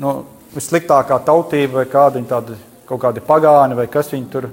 nu, 0.00 0.14
vissliktākā 0.54 1.18
tautība 1.26 1.82
vai 1.82 1.86
kāda 1.90 2.20
viņa 2.20 2.30
tāda, 2.30 2.56
kaut 2.88 3.02
kādi 3.02 3.20
pagāni 3.24 3.76
vai 3.76 3.90
kas 3.92 4.14
viņi 4.14 4.30
tur 4.32 4.48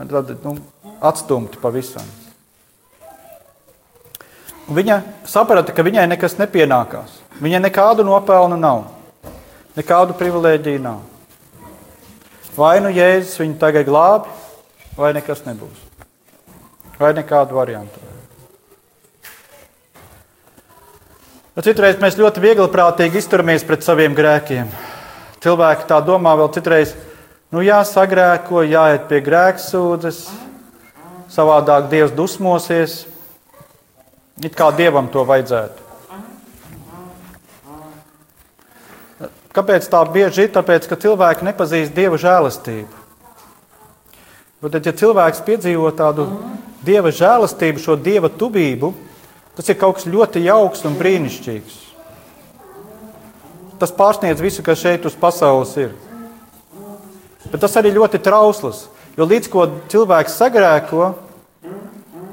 tad, 0.00 0.34
nu, 0.42 0.56
atstumti 1.04 1.60
pavisam. 1.62 2.23
Viņa 4.64 5.00
saprata, 5.28 5.74
ka 5.76 5.84
viņai 5.84 6.06
nekas 6.08 6.38
nepienākās. 6.40 7.18
Viņai 7.42 7.60
nekādu 7.66 8.04
nopelnu 8.06 8.56
nav, 8.56 8.86
nekādu 9.76 10.16
privilēģiju 10.16 10.80
nav. 10.80 11.02
Vai 12.54 12.78
nu 12.80 12.92
Jēzus 12.94 13.40
viņu 13.42 13.58
tagad 13.58 13.88
glābi, 13.88 14.30
vai 14.96 15.10
nekas 15.16 15.42
nebūs. 15.44 15.80
Vai 17.00 17.10
nekādu 17.16 17.58
variantu. 17.58 18.00
Bet 21.54 21.68
citreiz 21.68 21.98
mēs 22.02 22.16
ļoti 22.18 22.40
viegli 22.42 22.66
prātīgi 22.70 23.20
izturamies 23.20 23.66
pret 23.66 23.84
saviem 23.86 24.14
grēkiem. 24.14 24.70
Cilvēki 25.44 25.90
tā 25.90 26.00
domā 26.02 26.32
vēl 26.38 26.48
citreiz, 26.54 26.94
nu 27.54 27.60
jā, 27.62 27.82
sagrēko, 27.86 28.64
jāiet 28.66 29.04
pie 29.10 29.20
grēksūdzes, 29.22 30.22
savādāk 31.30 31.90
Dievs 31.92 32.14
dusmosies. 32.16 33.04
It 34.42 34.56
kā 34.58 34.70
Dievam 34.74 35.06
to 35.12 35.22
vajadzētu. 35.26 35.84
Kāpēc 39.54 39.86
tā 39.86 40.00
bieži 40.10 40.48
ir? 40.48 40.50
Tāpēc, 40.50 40.88
ka 40.90 40.98
cilvēki 40.98 41.46
nepazīst 41.46 41.94
Dieva 41.94 42.18
žēlastību. 42.18 43.02
Bet, 44.64 44.72
tad, 44.74 44.88
ja 44.88 44.94
cilvēks 44.96 45.44
piedzīvo 45.46 45.92
tādu 45.94 46.26
Dieva 46.82 47.12
žēlastību, 47.14 47.78
šo 47.78 47.94
Dieva 48.00 48.32
tuvību, 48.32 48.90
tas 49.54 49.70
ir 49.70 49.78
kaut 49.78 50.00
kas 50.00 50.08
ļoti 50.10 50.42
jauks 50.48 50.82
un 50.88 50.98
brīnišķīgs. 50.98 51.78
Tas 53.78 53.94
pārsniedz 53.94 54.42
visu, 54.42 54.64
kas 54.66 54.82
šeit 54.82 55.06
uz 55.06 55.14
pasaules 55.18 55.76
ir. 55.78 55.94
Bet 57.52 57.62
tas 57.62 57.78
arī 57.78 57.94
ļoti 57.94 58.18
trausls, 58.24 58.88
jo 59.14 59.28
līdz 59.30 59.52
ko 59.52 59.68
cilvēks 59.92 60.38
sagrēko, 60.40 61.12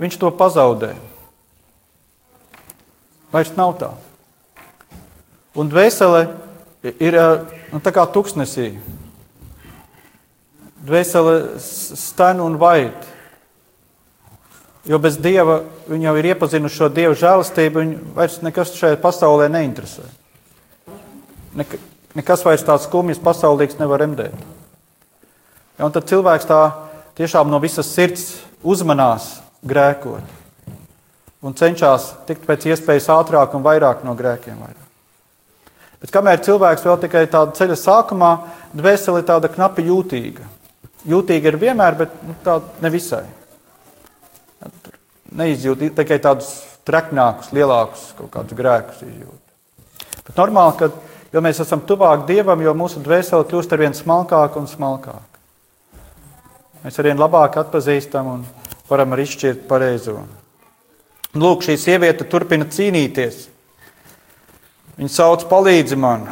viņš 0.02 0.18
to 0.18 0.34
pazaudē. 0.34 0.96
Vairs 3.32 3.54
nav 3.56 3.76
tā. 3.80 3.92
Un 5.56 5.70
dvēsele 5.72 6.26
ir 7.00 7.18
nu, 7.72 7.80
tā 7.84 7.94
kā 7.96 8.04
tuksnesī. 8.12 8.74
Dvēsele 10.82 11.60
sten 11.62 12.42
un 12.44 12.58
vaid. 12.60 13.10
Jo 14.88 14.98
bez 14.98 15.20
dieva 15.22 15.60
viņa 15.88 16.08
jau 16.08 16.16
ir 16.18 16.30
iepazinusi 16.32 16.80
šo 16.80 16.90
dievu 16.90 17.16
žēlastību, 17.20 17.84
viņa 17.84 18.16
vairs 18.18 18.40
nekas 18.42 18.74
šajā 18.80 18.98
pasaulē 19.04 19.46
neinteresē. 19.54 20.08
Nek 21.60 21.76
nekas 22.18 22.44
vairs 22.48 22.66
tāds 22.66 22.88
skumjas 22.90 23.22
pasaulīgs 23.22 23.78
nevar 23.80 24.02
remdēt. 24.02 24.36
Ja, 25.78 25.88
tad 25.88 26.10
cilvēks 26.10 26.50
tā 26.50 26.62
tiešām 27.20 27.52
no 27.52 27.62
visas 27.62 27.92
sirds 27.94 28.26
uzmanās 28.66 29.38
grēkot 29.62 30.41
un 31.42 31.58
cenšas 31.58 32.12
tikt 32.28 32.46
pēc 32.48 32.70
iespējas 32.72 33.10
ātrāk 33.14 33.56
un 33.58 33.66
vairāk 33.66 34.06
no 34.06 34.16
grēkiem. 34.18 34.58
Vairāk. 34.62 34.88
Bet 36.02 36.14
kamēr 36.14 36.42
cilvēks 36.46 36.86
vēl 36.86 36.98
tikai 37.04 37.28
tādā 37.30 37.54
ceļa 37.58 37.78
sākumā, 37.78 38.32
dvēsele 38.74 39.22
ir 39.22 39.28
tāda 39.28 39.52
knapi 39.54 39.86
jūtīga. 39.86 40.48
Jūtīga 41.10 41.52
ir 41.52 41.60
vienmēr, 41.62 41.98
bet 41.98 42.18
nu, 42.26 42.34
tā 42.46 42.58
nevisai. 42.82 43.24
Neizjūt 45.38 45.88
tikai 45.98 46.18
tādus 46.22 46.50
treknākus, 46.86 47.54
lielākus 47.56 48.10
kaut 48.18 48.34
kādus 48.34 48.58
grēkus. 48.58 49.06
Izjūt. 49.06 50.18
Bet 50.28 50.38
normāli, 50.42 50.78
ka 50.80 50.90
jo 51.34 51.42
mēs 51.46 51.62
esam 51.64 51.86
tuvāk 51.88 52.26
Dievam, 52.30 52.62
jo 52.62 52.74
mūsu 52.78 53.02
dvēsele 53.06 53.48
kļūst 53.50 53.74
ar 53.74 53.82
vien 53.86 53.98
smalkāka 53.98 54.62
un 54.62 54.70
smalkāka. 54.70 55.28
Mēs 56.82 56.98
arvien 56.98 57.20
labāk 57.22 57.60
atpazīstam 57.62 58.30
un 58.30 58.46
varam 58.90 59.14
arī 59.14 59.28
izšķirt 59.30 59.68
pareizo. 59.70 60.18
Lūk, 61.32 61.64
šī 61.64 61.78
sieviete 61.80 62.26
turpina 62.28 62.66
cīnīties. 62.68 63.46
Viņa 64.98 65.12
sauc, 65.14 65.46
palīdzi 65.48 65.96
man. 65.96 66.26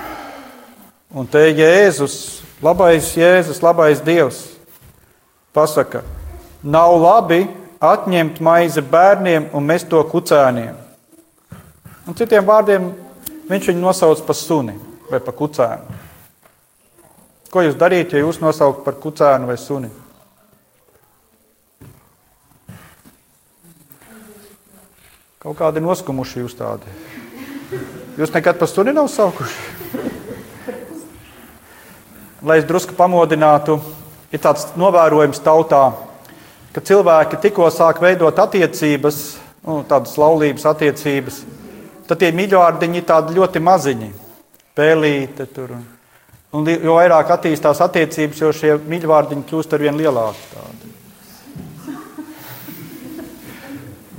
Un 1.15 1.27
te 1.29 1.45
Jēzus, 1.47 2.41
labais 2.61 3.13
Jēzus, 3.15 3.61
labais 3.63 4.01
Dievs, 4.03 4.41
pasaka, 5.55 6.03
nav 6.61 6.97
labi 6.99 7.45
atņemt 7.79 8.41
maizi 8.43 8.83
bērniem 8.83 9.47
un 9.55 9.65
mest 9.65 9.87
to 9.89 10.03
kucēniem. 10.11 10.75
Un 12.05 12.17
citiem 12.19 12.43
vārdiem 12.45 12.91
viņš 13.49 13.71
viņu 13.71 13.81
nosauc 13.81 14.21
par 14.27 14.35
suni 14.35 14.75
vai 15.09 15.23
par 15.23 15.37
kucēnu. 15.39 15.97
Ko 17.49 17.63
jūs 17.65 17.79
darītu, 17.79 18.17
ja 18.17 18.27
jūs 18.27 18.43
nosauktu 18.43 18.83
par 18.85 18.99
kucēnu 19.01 19.47
vai 19.49 19.57
suni? 19.57 19.89
Kaut 25.39 25.55
kādi 25.55 25.79
noskumuši 25.79 26.41
jūs 26.41 26.57
tādi. 26.59 26.91
Jūs 28.19 28.33
nekad 28.33 28.57
par 28.59 28.67
suni 28.67 28.91
nav 28.91 29.05
saukuši? 29.07 29.93
Lai 32.43 32.57
es 32.59 32.67
drusku 32.67 32.91
pamodinātu, 32.97 33.77
ir 34.35 34.41
tāds 34.43 34.65
novērojums 34.79 35.39
tautā, 35.45 35.79
ka 36.75 36.83
cilvēki 36.83 37.39
tikko 37.45 37.69
sāk 37.71 38.01
veidot 38.03 38.35
attiecības, 38.35 39.21
nu, 39.63 39.79
tādas 39.87 40.19
laulības 40.19 40.67
attiecības, 40.73 41.39
tad 42.11 42.19
tie 42.19 42.33
mīļvārdiņi 42.35 42.99
ir 42.99 43.07
tādi 43.07 43.39
ļoti 43.39 43.63
maziņi, 43.63 44.11
pēlīte 44.75 45.47
tur. 45.55 45.77
Un, 46.51 46.67
jo 46.67 46.99
vairāk 46.99 47.31
attīstās 47.39 47.79
attiecības, 47.87 48.43
jo 48.43 48.51
šie 48.59 48.75
mīļvārdiņi 48.91 49.47
kļūst 49.47 49.79
ar 49.79 49.87
vien 49.87 50.03
lielāki. 50.03 50.47
Tādi. 50.51 50.88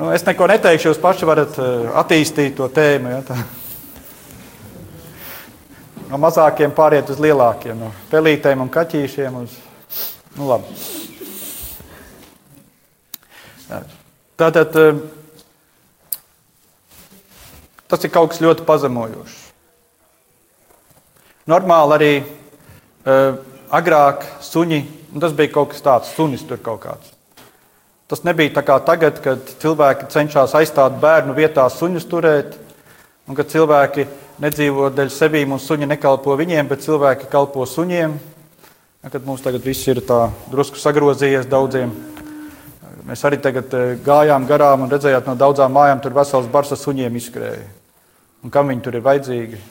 Nu, 0.00 0.06
es 0.16 0.22
neko 0.24 0.46
neteikšu, 0.48 0.88
jūs 0.88 0.98
paši 1.00 1.26
varat 1.28 1.58
attīstīt 2.00 2.54
to 2.56 2.70
tēmu. 2.72 3.10
Ja, 3.12 3.18
tā. 3.20 3.34
no 6.08 6.20
mazākiem 6.22 6.72
pāriet 6.72 7.12
uz 7.12 7.20
lielākiem, 7.20 7.76
no 7.76 7.90
pelītēm 8.08 8.64
un 8.64 8.70
kaķīšiem. 8.72 9.36
Uz, 9.42 9.58
nu, 10.38 10.48
labi. 10.48 10.72
Tātad 14.40 14.80
tas 17.92 18.08
ir 18.08 18.16
kaut 18.16 18.32
kas 18.32 18.40
ļoti 18.40 18.64
pazemojošs. 18.64 19.38
Normāli 21.50 21.98
arī 22.00 22.12
uh, 22.24 23.36
agrāk 23.68 24.24
suņi, 24.48 24.84
tas 25.20 25.36
bija 25.36 25.58
kaut 25.60 25.74
kas 25.74 25.84
tāds, 25.84 26.16
sunis 26.16 26.48
tur 26.48 26.64
kaut 26.64 26.86
kāds. 26.88 27.19
Tas 28.10 28.24
nebija 28.26 28.50
tā 28.56 28.64
kā 28.66 28.74
tagad, 28.82 29.20
kad 29.22 29.52
cilvēki 29.62 30.08
cenšas 30.10 30.56
aizstāt 30.58 30.96
bērnu 30.98 31.36
vietā 31.36 31.68
suņus 31.70 32.08
turēt. 32.10 32.56
un 33.28 33.36
ka 33.38 33.44
cilvēki 33.46 34.06
nedzīvo 34.42 34.88
dēļ 34.90 35.10
sevīm 35.14 35.52
un 35.52 35.60
suņi 35.62 35.86
nekalpo 35.86 36.34
viņiem, 36.34 36.66
bet 36.66 36.82
cilvēki 36.82 37.30
kalpo 37.30 37.66
suņiem. 37.66 38.18
Kad 39.12 39.24
mums 39.24 39.44
tagad 39.44 39.62
viss 39.62 39.86
ir 39.86 40.00
tā 40.02 40.30
drusku 40.50 40.76
sagrozījies 40.76 41.46
daudziem. 41.46 41.92
Mēs 43.06 43.22
arī 43.24 43.38
tagad 43.38 43.72
eh, 43.74 43.94
gājām 44.04 44.44
garām 44.46 44.82
un 44.82 44.90
redzējām 44.90 45.30
no 45.30 45.36
daudzām 45.38 45.72
mājām, 45.72 46.02
tur 46.02 46.12
vesels 46.18 46.50
bars 46.50 46.74
ar 46.74 46.82
suņiem 46.82 47.16
izskrēja. 47.16 47.62
Un 48.42 48.50
kam 48.50 48.68
viņi 48.68 48.82
tur 48.82 48.98
ir 48.98 49.06
vajadzīgi? 49.06 49.62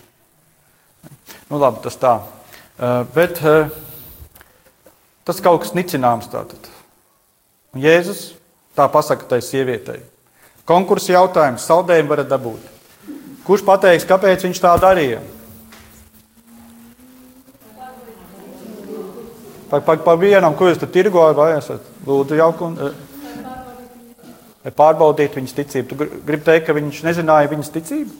Nu, 1.50 1.60
labi, 1.60 1.84
tas 1.84 2.00
tā. 2.00 2.16
Uh, 2.80 3.04
bet 3.12 3.44
uh, 3.44 3.68
tas 5.28 5.44
kaut 5.44 5.66
kas 5.66 5.76
nicināms 5.76 6.32
tātad. 6.32 6.79
Un 7.76 7.84
Jēzus 7.84 8.32
tā 8.78 8.88
pasaka 8.90 9.28
tai 9.30 9.42
sievietei. 9.46 10.02
Konkursa 10.70 11.16
jautājums, 11.16 11.66
saldējumu 11.66 12.14
varat 12.14 12.30
dabūt. 12.30 12.66
Kurš 13.46 13.66
pateiks, 13.66 14.08
kāpēc 14.10 14.46
viņš 14.46 14.62
tā 14.62 14.74
darīja? 14.82 15.22
Par, 19.70 19.84
par, 19.86 20.00
par 20.02 20.18
vienam, 20.18 20.56
ko 20.58 20.70
jūs 20.70 20.80
tur 20.82 20.90
tirgojat, 20.90 21.38
vai 21.38 21.52
esat? 21.58 21.86
Lūdzu, 22.06 22.38
jauku. 22.40 22.72
Vai 24.66 24.72
pārbaudīt 24.76 25.38
viņas 25.38 25.58
ticību? 25.58 25.90
Tu 25.90 25.98
gribi 26.26 26.46
teikt, 26.46 26.66
ka 26.68 26.76
viņš 26.78 27.04
nezināja 27.06 27.52
viņas 27.52 27.74
ticību? 27.76 28.18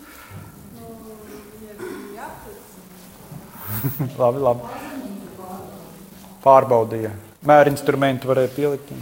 labi, 4.22 4.44
labi. 4.46 4.62
Pārbaudīja. 6.44 7.12
Mēra 7.50 7.72
instrumentu 7.72 8.30
varēja 8.30 8.54
pielikt. 8.56 8.94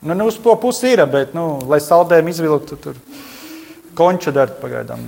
Nu, 0.00 0.14
nu, 0.14 0.26
uz 0.30 0.38
to 0.42 0.54
pusi 0.56 0.92
ir, 0.94 1.02
bet, 1.10 1.34
nu, 1.34 1.58
lai 1.66 1.80
saldējumu 1.82 2.30
izvilktu, 2.30 2.76
tur 2.78 2.98
konču 3.98 4.30
dara 4.34 4.54
pagaidām. 4.60 5.02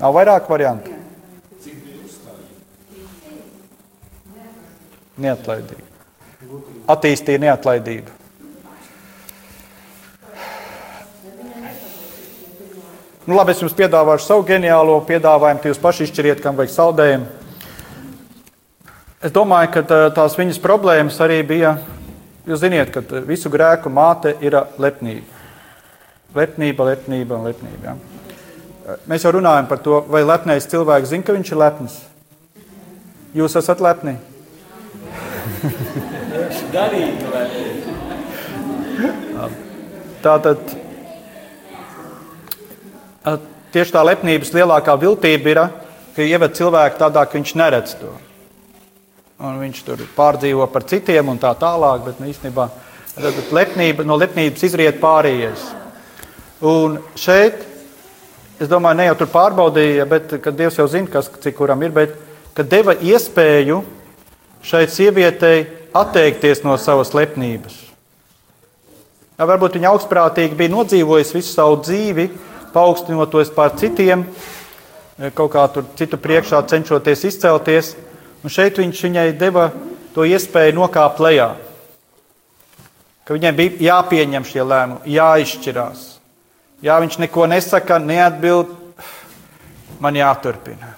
Nav 0.00 0.16
vairāk 0.16 0.48
variantu. 0.48 0.92
Neatlaidība. 5.20 5.84
Attīstīja 6.92 7.40
neatlaidību. 7.44 8.12
Nu, 13.26 13.34
labi, 13.34 13.56
es 13.56 13.60
jums 13.60 13.74
piedāvāšu 13.74 14.28
savu 14.28 14.44
ģeniālo 14.46 15.00
piedāvājumu, 15.08 15.64
jūs 15.66 15.80
paši 15.82 16.06
izšķiriet, 16.06 16.44
kam 16.44 16.56
vajag 16.60 16.72
saldējumu. 16.76 17.45
Es 19.26 19.32
domāju, 19.34 19.72
ka 19.74 19.80
tās 20.14 20.36
viņas 20.38 20.60
problēmas 20.62 21.16
arī 21.24 21.40
bija. 21.42 21.72
Jūs 22.46 22.60
zināt, 22.62 22.92
ka 22.94 23.02
visu 23.26 23.50
grēku 23.50 23.90
māte 23.90 24.30
ir 24.44 24.54
lepnība. 24.78 25.26
Lepnība, 26.36 26.84
lepnība 26.92 27.34
un 27.34 27.42
lepnība. 27.48 27.82
Ja? 27.88 27.94
Mēs 29.10 29.24
jau 29.26 29.32
runājam 29.34 29.66
par 29.66 29.78
to, 29.82 29.98
vai 30.12 30.22
lepnais 30.22 30.70
cilvēks 30.70 31.10
zina, 31.10 31.26
ka 31.26 31.34
viņš 31.34 31.50
ir 31.50 31.58
lepns. 31.58 32.06
Jūs 33.34 33.58
esat 33.58 33.82
lepni. 33.82 34.14
Tātad 40.22 40.62
tieši 43.74 43.90
tā 43.96 44.02
lepnības 44.06 44.54
lielākā 44.54 44.94
viltība 45.02 45.50
ir, 45.50 45.58
ka 46.14 46.22
ieved 46.22 46.54
cilvēku 46.60 46.94
tādā, 47.02 47.26
ka 47.26 47.34
viņš 47.40 47.50
neredz 47.58 47.98
to. 47.98 48.14
Un 49.36 49.58
viņš 49.60 49.80
tur 49.84 50.02
pārdzīvo 50.16 50.64
par 50.72 50.86
citiem 50.88 51.28
un 51.28 51.40
tā 51.40 51.52
tālāk, 51.60 52.06
bet 52.06 52.20
nu, 52.20 52.30
īstenībā 52.32 52.70
lepnība, 53.52 54.04
no 54.08 54.16
lepnības 54.16 54.64
izriet 54.64 55.00
pārējais. 55.02 55.64
Un 56.64 57.00
šeit 57.20 57.64
Es 58.56 58.70
domāju, 58.72 58.96
ne 58.96 59.04
jau 59.10 59.16
tur 59.20 59.28
pārbaudīja, 59.28 60.06
bet 60.08 60.30
Dievs 60.56 60.78
jau 60.78 60.86
zina, 60.88 61.10
kas 61.12 61.28
cik 61.28 61.58
kuram 61.58 61.82
ir, 61.84 61.92
bet 61.92 62.14
kad 62.56 62.68
deva 62.72 62.94
iespēju 62.96 63.82
šai 64.64 64.86
sievietei 64.88 65.66
atteikties 65.96 66.62
no 66.64 66.78
savas 66.80 67.12
lepnības. 67.12 67.74
Ja, 69.36 69.44
varbūt 69.44 69.76
viņa 69.76 69.90
augstprātīgi 69.92 70.56
bija 70.56 70.72
nodzīvojusi 70.72 71.36
visu 71.36 71.52
savu 71.52 71.76
dzīvi, 71.82 72.30
paaugstinoties 72.72 73.52
pār 73.52 73.76
citiem, 73.76 74.24
kaut 75.36 75.52
kā 75.52 75.66
tur 75.74 75.84
citu 76.00 76.16
priekšā 76.16 76.62
cenšoties 76.72 77.26
izcelties. 77.28 77.92
Un 78.46 78.52
šeit 78.54 78.76
viņš 78.78 79.00
viņai 79.02 79.30
deva 79.34 79.72
to 80.14 80.22
iespēju 80.22 80.76
nokāpt 80.76 81.18
lejā. 81.18 81.48
Ka 83.26 83.34
viņai 83.34 83.50
bija 83.58 83.80
jāpieņem 83.88 84.44
šie 84.46 84.62
lēmumi, 84.62 85.16
jāizšķirās. 85.16 86.04
Ja 86.86 87.00
viņš 87.02 87.16
neko 87.24 87.48
nesaka, 87.50 87.98
neatbild, 87.98 88.70
man 89.98 90.14
jāturpina. 90.14 90.92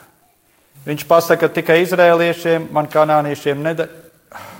Viņš 0.84 1.06
pasaka 1.08 1.48
tikai 1.48 1.78
izrēliešiem, 1.86 2.68
man 2.74 2.90
kanāniešiem 2.92 3.64
nedara. 3.64 4.04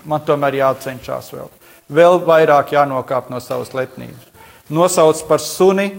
Man 0.08 0.24
tomēr 0.24 0.56
jācenšas 0.62 1.28
vēl. 1.34 1.52
Vēl 1.92 2.16
vairāk 2.24 2.72
jānokāp 2.72 3.28
no 3.28 3.36
savas 3.44 3.74
lepnības. 3.76 4.24
Nosauc 4.72 5.20
par 5.28 5.44
suni, 5.44 5.90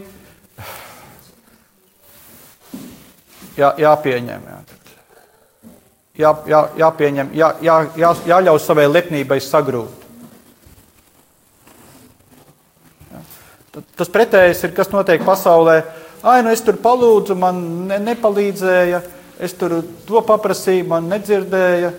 jā, 3.58 3.76
jāpieņem. 3.78 4.50
Jā. 4.50 4.60
Jā, 6.20 6.34
jā, 6.50 6.60
jāpieņem, 6.82 7.30
jā, 7.32 7.54
jā, 7.64 7.78
jā, 7.96 8.10
jāļauj 8.28 8.60
savai 8.60 8.90
lepnībai 8.90 9.38
sagrūt. 9.40 10.08
Tas 13.96 14.12
pretējais 14.12 14.66
ir, 14.66 14.74
kas 14.76 14.92
notiek 14.92 15.24
pasaulē. 15.24 15.78
Ai, 16.28 16.42
nu 16.44 16.52
es 16.52 16.60
tur 16.66 16.76
palūdzu, 16.84 17.38
man 17.40 17.62
ne, 17.88 18.02
nepalīdzēja, 18.04 19.00
es 19.40 19.56
tur 19.56 19.78
to 20.08 20.20
paprasīju, 20.28 20.90
man 20.90 21.08
nedzirdēja. 21.08 21.94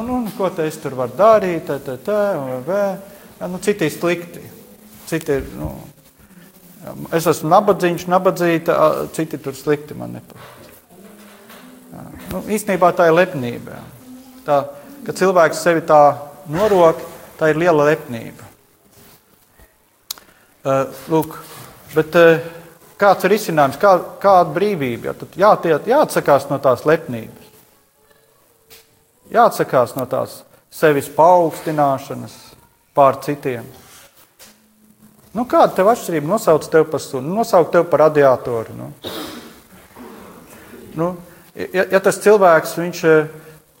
Un, 0.00 0.10
un 0.10 0.24
ko 0.34 0.50
te 0.52 0.66
es 0.66 0.80
tur 0.82 0.96
varu 0.98 1.14
darīt? 1.18 1.62
Tā, 1.68 1.78
tā, 1.84 1.94
tā, 2.02 2.18
vē. 2.66 2.82
Ja, 3.38 3.50
nu, 3.50 3.62
citi 3.62 3.86
ir 3.86 3.94
slikti. 3.94 4.42
Citi 5.06 5.38
ir, 5.38 5.46
nu, 5.54 5.70
es 7.14 7.30
esmu 7.30 7.52
nabadzīgs, 7.54 8.08
nabadzīta, 8.10 8.80
citi 9.14 9.38
tur 9.38 9.54
slikti 9.54 9.94
man 9.98 10.18
nepalīdz. 10.18 10.51
Nu, 12.32 12.40
īstenībā 12.48 12.88
tā 12.96 13.10
ir 13.10 13.16
lepnība. 13.16 13.76
Tā, 14.46 14.62
ka 15.04 15.14
cilvēks 15.16 15.60
sevi 15.60 15.82
tā 15.84 16.00
norok, 16.48 17.02
tā 17.36 17.50
ir 17.52 17.60
liela 17.60 17.84
lepnība. 17.90 18.48
Eh, 20.62 21.02
lūk, 21.12 21.36
bet 21.92 22.16
eh, 22.16 22.44
kāds 23.00 23.26
ir 23.26 23.34
izcinājums, 23.36 23.76
kā, 23.82 23.96
kāda 24.22 24.54
brīvība? 24.54 25.10
Ja? 25.10 25.14
Tad 25.18 25.36
jātiet, 25.42 25.88
jāatsakās 25.90 26.46
no 26.48 26.60
tās 26.62 26.86
lepnības, 26.88 27.50
jāatsakās 29.34 29.96
no 29.98 30.06
tās 30.06 30.40
sevis 30.72 31.10
paaugstināšanas 31.12 32.36
pār 32.96 33.18
citiem. 33.26 33.66
Nu, 35.32 35.44
kāda 35.48 35.74
tev 35.76 35.90
atšķirība? 35.92 36.28
Nosauc 36.28 36.64
tevi 36.70 36.88
par 36.92 37.02
sunu, 37.02 37.34
nosauc 37.40 37.72
tevi 37.72 37.88
par 37.90 38.06
radiatoru. 38.06 38.76
Nu. 38.76 38.88
Nu, 40.94 41.10
ja, 41.56 41.86
ja 41.96 42.00
tas 42.00 42.20
cilvēks 42.22 42.76
viņš, 42.78 43.04
eh, 43.08 43.32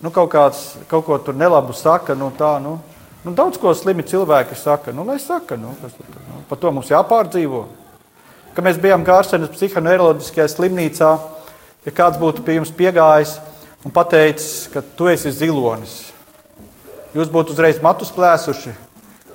nu, 0.02 0.10
kaut, 0.10 0.32
kāds, 0.32 0.64
kaut 0.90 1.06
ko 1.06 1.18
tur 1.18 1.36
nelabu 1.38 1.76
saka, 1.76 2.14
nu, 2.18 2.32
tā, 2.38 2.56
nu, 2.62 2.78
Nu, 3.22 3.30
daudz 3.38 3.58
ko 3.62 3.70
slimi 3.70 4.02
cilvēki 4.02 4.56
saka, 4.58 4.90
nu, 4.90 5.04
lai 5.06 5.20
saka, 5.22 5.54
nu, 5.54 5.76
kas, 5.78 5.94
nu, 6.10 6.40
par 6.48 6.58
to 6.58 6.72
mums 6.74 6.90
jāpārdzīvo. 6.90 7.60
Kad 8.52 8.66
mēs 8.66 8.80
bijām 8.82 9.04
Gārsenes 9.06 9.52
psihoneiroloģiskajā 9.54 10.48
slimnīcā, 10.50 11.10
ja 11.86 11.92
kāds 11.94 12.18
būtu 12.18 12.42
pie 12.42 12.58
jums 12.58 12.74
piegājis 12.74 13.36
un 13.86 13.94
pateicis, 13.94 14.66
ka 14.74 14.82
tu 14.98 15.06
esi 15.12 15.30
zilonis, 15.38 15.94
jūs 17.14 17.30
būtu 17.30 17.54
uzreiz 17.54 17.78
matus 17.82 18.10
plēsuši. 18.14 18.74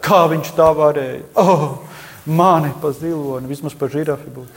Kā 0.04 0.26
viņš 0.30 0.52
tā 0.56 0.67
varēja? 0.76 1.23
Oh, 1.39 1.80
mani 2.28 2.73
pa 2.84 2.91
ziloni, 2.95 3.47
vismaz 3.47 3.76
pa 3.76 3.88
žirafi 3.91 4.36
būtu. 4.36 4.52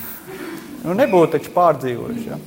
nu, 0.84 0.92
nebūtu 1.00 1.38
taču 1.38 1.56
pārdzīvojuši. 1.56 2.28
Ja? 2.28 2.38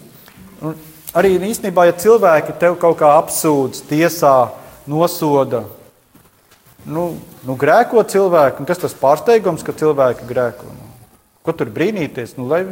Un 0.63 0.75
arī 1.11 1.35
īstenībā, 1.49 1.89
ja 1.89 1.95
cilvēki 1.99 2.55
tev 2.61 2.77
kaut 2.81 2.97
kā 3.01 3.09
apsūdz, 3.19 3.83
tiesā, 3.89 4.53
nosoda, 4.89 5.65
nu, 6.87 7.09
nu, 7.43 7.55
grēko 7.59 8.03
cilvēki. 8.07 8.65
Kas 8.67 8.83
tas 8.85 8.95
pārsteigums, 8.97 9.65
ka 9.65 9.75
cilvēki 9.75 10.27
grēko? 10.29 10.69
Nu, 10.71 10.91
ko 11.43 11.55
tur 11.57 11.71
brīnīties? 11.73 12.37
Nu, 12.39 12.47
lai, 12.51 12.63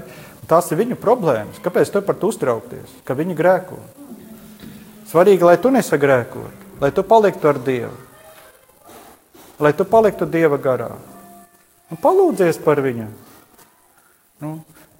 tās 0.47 0.71
ir 0.71 0.79
viņu 0.79 0.99
problēmas. 1.01 1.59
Kāpēc 1.63 1.91
tev 1.91 2.05
par 2.07 2.19
to 2.19 2.31
uztraukties, 2.31 2.95
ka 3.07 3.17
viņi 3.17 3.35
grēko? 3.37 3.79
Svarīgi, 5.11 5.43
lai 5.43 5.57
tu 5.59 5.73
nesagrēkotu, 5.75 6.71
lai 6.79 6.93
tu 6.95 7.03
paliktu 7.03 7.49
ar 7.51 7.57
Dievu, 7.59 7.97
lai 9.59 9.73
tu 9.75 9.83
paliktu 9.83 10.23
Dieva 10.31 10.55
garā. 10.55 10.93
Un 11.91 11.99
palūdzies 11.99 12.61
par 12.63 12.79
viņu. 12.79 13.09
Nu, 14.39 14.53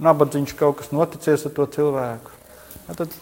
nabadzīgs 0.03 0.57
kaut 0.59 0.81
kas 0.81 0.91
noticies 0.91 1.47
ar 1.47 1.55
to 1.55 1.65
cilvēku. 1.71 2.40
Tad 2.97 3.13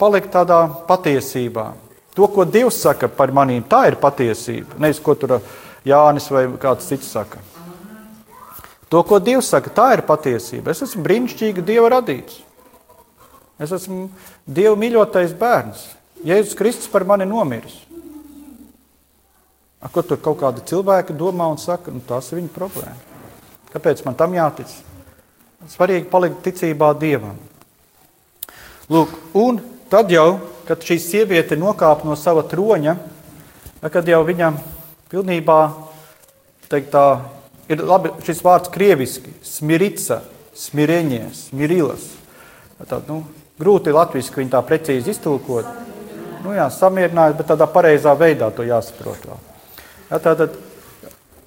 palikt 0.00 0.32
tādā 0.34 0.60
patiesībā. 0.88 1.72
To, 2.14 2.28
ko 2.30 2.44
Dievs 2.46 2.78
saka 2.84 3.08
par 3.10 3.32
manīm, 3.34 3.64
tā 3.66 3.88
ir 3.90 3.98
patiesība. 3.98 4.78
Nevis, 4.78 5.00
ko 5.02 5.16
tur 5.18 5.40
Jānis 5.86 6.30
vai 6.30 6.46
kāds 6.60 6.86
cits 6.90 7.10
saka. 7.10 7.40
To, 8.92 9.02
ko 9.02 9.18
Dievs 9.18 9.48
saka, 9.50 9.72
tā 9.74 9.88
ir 9.96 10.04
patiesība. 10.06 10.70
Es 10.70 10.84
esmu 10.86 11.02
brīnišķīgi 11.06 11.64
Dieva 11.66 11.90
radīts. 11.96 12.38
Es 13.58 13.72
esmu 13.74 14.06
Dieva 14.46 14.76
mīļotais 14.78 15.34
bērns. 15.38 15.88
Jēzus 16.24 16.56
Kristus 16.58 16.90
par 16.90 17.04
mani 17.08 17.26
nomiris. 17.28 17.80
Ko 19.92 20.00
tur 20.00 20.16
kaut 20.22 20.38
kādi 20.40 20.62
cilvēki 20.64 21.14
domā 21.18 21.46
un 21.52 21.58
saka, 21.60 21.92
nu, 21.92 22.00
tas 22.06 22.30
ir 22.32 22.40
viņa 22.40 22.52
problēma. 22.54 22.96
Kāpēc 23.74 24.00
man 24.06 24.16
tam 24.16 24.32
jātic? 24.34 24.70
Svarīgi 25.68 26.08
palikt 26.08 26.40
ticībā 26.46 26.92
Dievam. 26.96 27.36
Lūk, 28.92 29.12
un 29.40 29.62
tad 29.88 30.10
jau, 30.12 30.40
kad 30.68 30.82
šī 30.84 30.98
sieviete 31.00 31.56
nokāpa 31.56 32.04
no 32.04 32.16
sava 32.20 32.42
troņa, 32.44 32.98
kad 33.92 34.08
jau 34.08 34.20
viņam 34.26 34.58
pilnībā 35.12 35.58
teikt, 36.68 36.90
tā, 36.92 37.04
ir 37.72 37.84
labi 37.84 38.12
šis 38.26 38.42
vārds 38.44 38.72
krieviski, 38.74 39.32
smirica, 39.44 40.20
smireņie, 40.56 41.22
smirilas. 41.36 42.10
Tā, 42.84 43.00
nu, 43.08 43.22
grūti 43.60 43.94
latviešu 43.94 44.36
viņu 44.40 44.52
tā 44.52 44.60
precīzi 44.66 45.14
iztulkot. 45.14 45.68
Nu, 46.44 46.52
jā, 46.52 46.66
samierinājās, 46.68 47.38
bet 47.38 47.48
tādā 47.54 47.68
pareizā 47.70 48.12
veidā 48.18 48.50
to 48.52 48.66
jāsaprot. 48.66 49.24
Vēl. 49.30 49.38
Ja, 50.10 50.20
tad, 50.20 50.58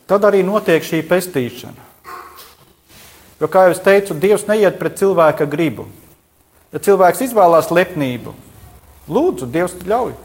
tad 0.10 0.26
arī 0.26 0.42
notiek 0.46 0.86
šī 0.86 1.04
pestīšana. 1.06 1.86
Jo, 3.38 3.50
kā 3.54 3.68
jau 3.68 3.76
es 3.76 3.84
teicu, 3.86 4.18
Dievs 4.18 4.48
neiet 4.50 4.80
pret 4.80 4.98
cilvēka 4.98 5.46
gribu. 5.46 5.86
Ja 6.74 6.82
cilvēks 6.84 7.24
izvēlās 7.30 7.70
lepnību, 7.72 8.34
lūdzu, 9.08 9.48
Dievs 9.52 9.76
ļauj. 9.88 10.16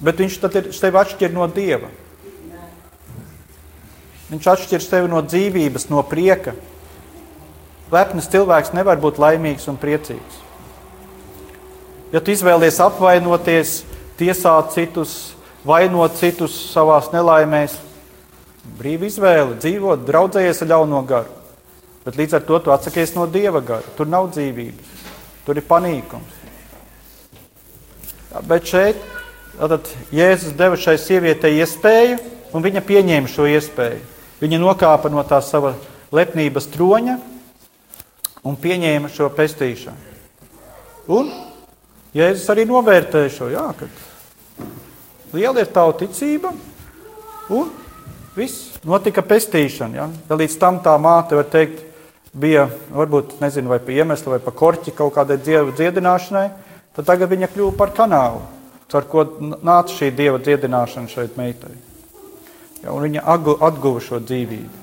Bet 0.00 0.20
viņš 0.22 0.38
tad 0.40 0.56
ir 0.56 0.70
sevi 0.72 0.96
atšķir 0.96 1.34
no 1.34 1.44
Dieva. 1.52 1.90
Viņš 4.30 4.46
atšķir 4.52 4.84
sevi 4.84 5.10
no 5.10 5.20
dzīvības, 5.26 5.88
no 5.90 6.00
prieka. 6.06 6.54
Lepns 7.92 8.30
cilvēks 8.30 8.72
nevar 8.72 9.00
būt 9.02 9.18
laimīgs 9.20 9.66
un 9.68 9.76
priecīgs. 9.80 10.38
Ja 12.14 12.22
tu 12.22 12.32
izvēlies 12.32 12.78
apvainoties, 12.82 13.80
tiesāt 14.18 14.72
citus, 14.74 15.34
vainot 15.66 16.16
citus 16.18 16.54
savā 16.70 16.98
nelaimēs, 17.12 17.76
brīva 18.78 19.10
izvēle, 19.10 19.58
dzīvot, 19.60 20.06
draudzējies 20.08 20.62
ar 20.64 20.72
ļauno 20.72 21.02
garu. 21.06 21.36
Bet 22.06 22.16
līdz 22.16 22.38
ar 22.38 22.46
to 22.48 22.58
tu 22.64 22.72
atsakies 22.72 23.12
no 23.18 23.26
dieva 23.28 23.60
gara. 23.60 23.84
Tur 23.98 24.08
nav 24.08 24.30
dzīvības, 24.32 24.99
tur 25.50 25.58
ir 25.58 25.66
panīkums. 25.66 26.36
Bet 28.46 28.68
šeit 28.70 29.00
tad, 29.58 29.88
Jēzus 30.14 30.54
deva 30.54 30.78
šai 30.78 30.94
sievietei 31.02 31.58
iespēju, 31.58 32.20
un 32.54 32.62
viņa 32.62 32.84
pieņēma 32.86 33.30
šo 33.30 33.48
iespēju. 33.50 33.98
Viņa 34.38 34.60
nokāpa 34.62 35.10
no 35.10 35.24
tā 35.26 35.40
sava 35.42 35.74
lepnības 36.14 36.70
troņa 36.70 37.18
un 38.46 38.60
pieņēma 38.62 39.10
šo 39.10 39.26
pestīšanu. 39.34 40.06
Un 41.10 41.34
Jēzus 42.14 42.46
arī 42.54 42.68
novērtēja 42.70 43.34
šo, 43.34 43.50
jā, 43.50 43.66
kad 43.74 45.34
liela 45.34 45.66
ir 45.66 45.74
tava 45.74 45.98
ticība, 45.98 46.54
un 47.50 47.74
viss 48.38 48.78
notika 48.86 49.26
pestīšana. 49.26 49.98
Ja? 49.98 50.10
Ja 50.30 50.38
līdz 50.38 50.58
tam 50.62 50.78
tā 50.84 50.94
māte, 51.02 51.34
var 51.38 51.50
teikt, 51.50 51.89
bija 52.32 52.68
varbūt 52.94 53.38
nezinu, 53.42 53.70
vai 53.72 53.80
pa 53.82 53.94
iemeslu, 53.94 54.34
vai 54.34 54.40
pa 54.42 54.52
korķi 54.54 54.94
kaut 54.96 55.14
kādai 55.16 55.38
dieva 55.42 55.72
dziedināšanai, 55.74 56.48
tad 56.96 57.08
tagad 57.08 57.30
viņa 57.32 57.50
kļuva 57.50 57.76
par 57.78 57.94
kanālu, 57.96 58.42
ar 58.94 59.06
ko 59.10 59.24
nāca 59.40 59.94
šī 59.94 60.10
dieva 60.14 60.38
dziedināšana 60.42 61.10
šeit 61.10 61.38
meitai. 61.38 61.74
Ja, 62.80 62.94
un 62.94 63.04
viņa 63.04 63.26
atguva 63.26 64.00
šo 64.00 64.22
dzīvību. 64.24 64.78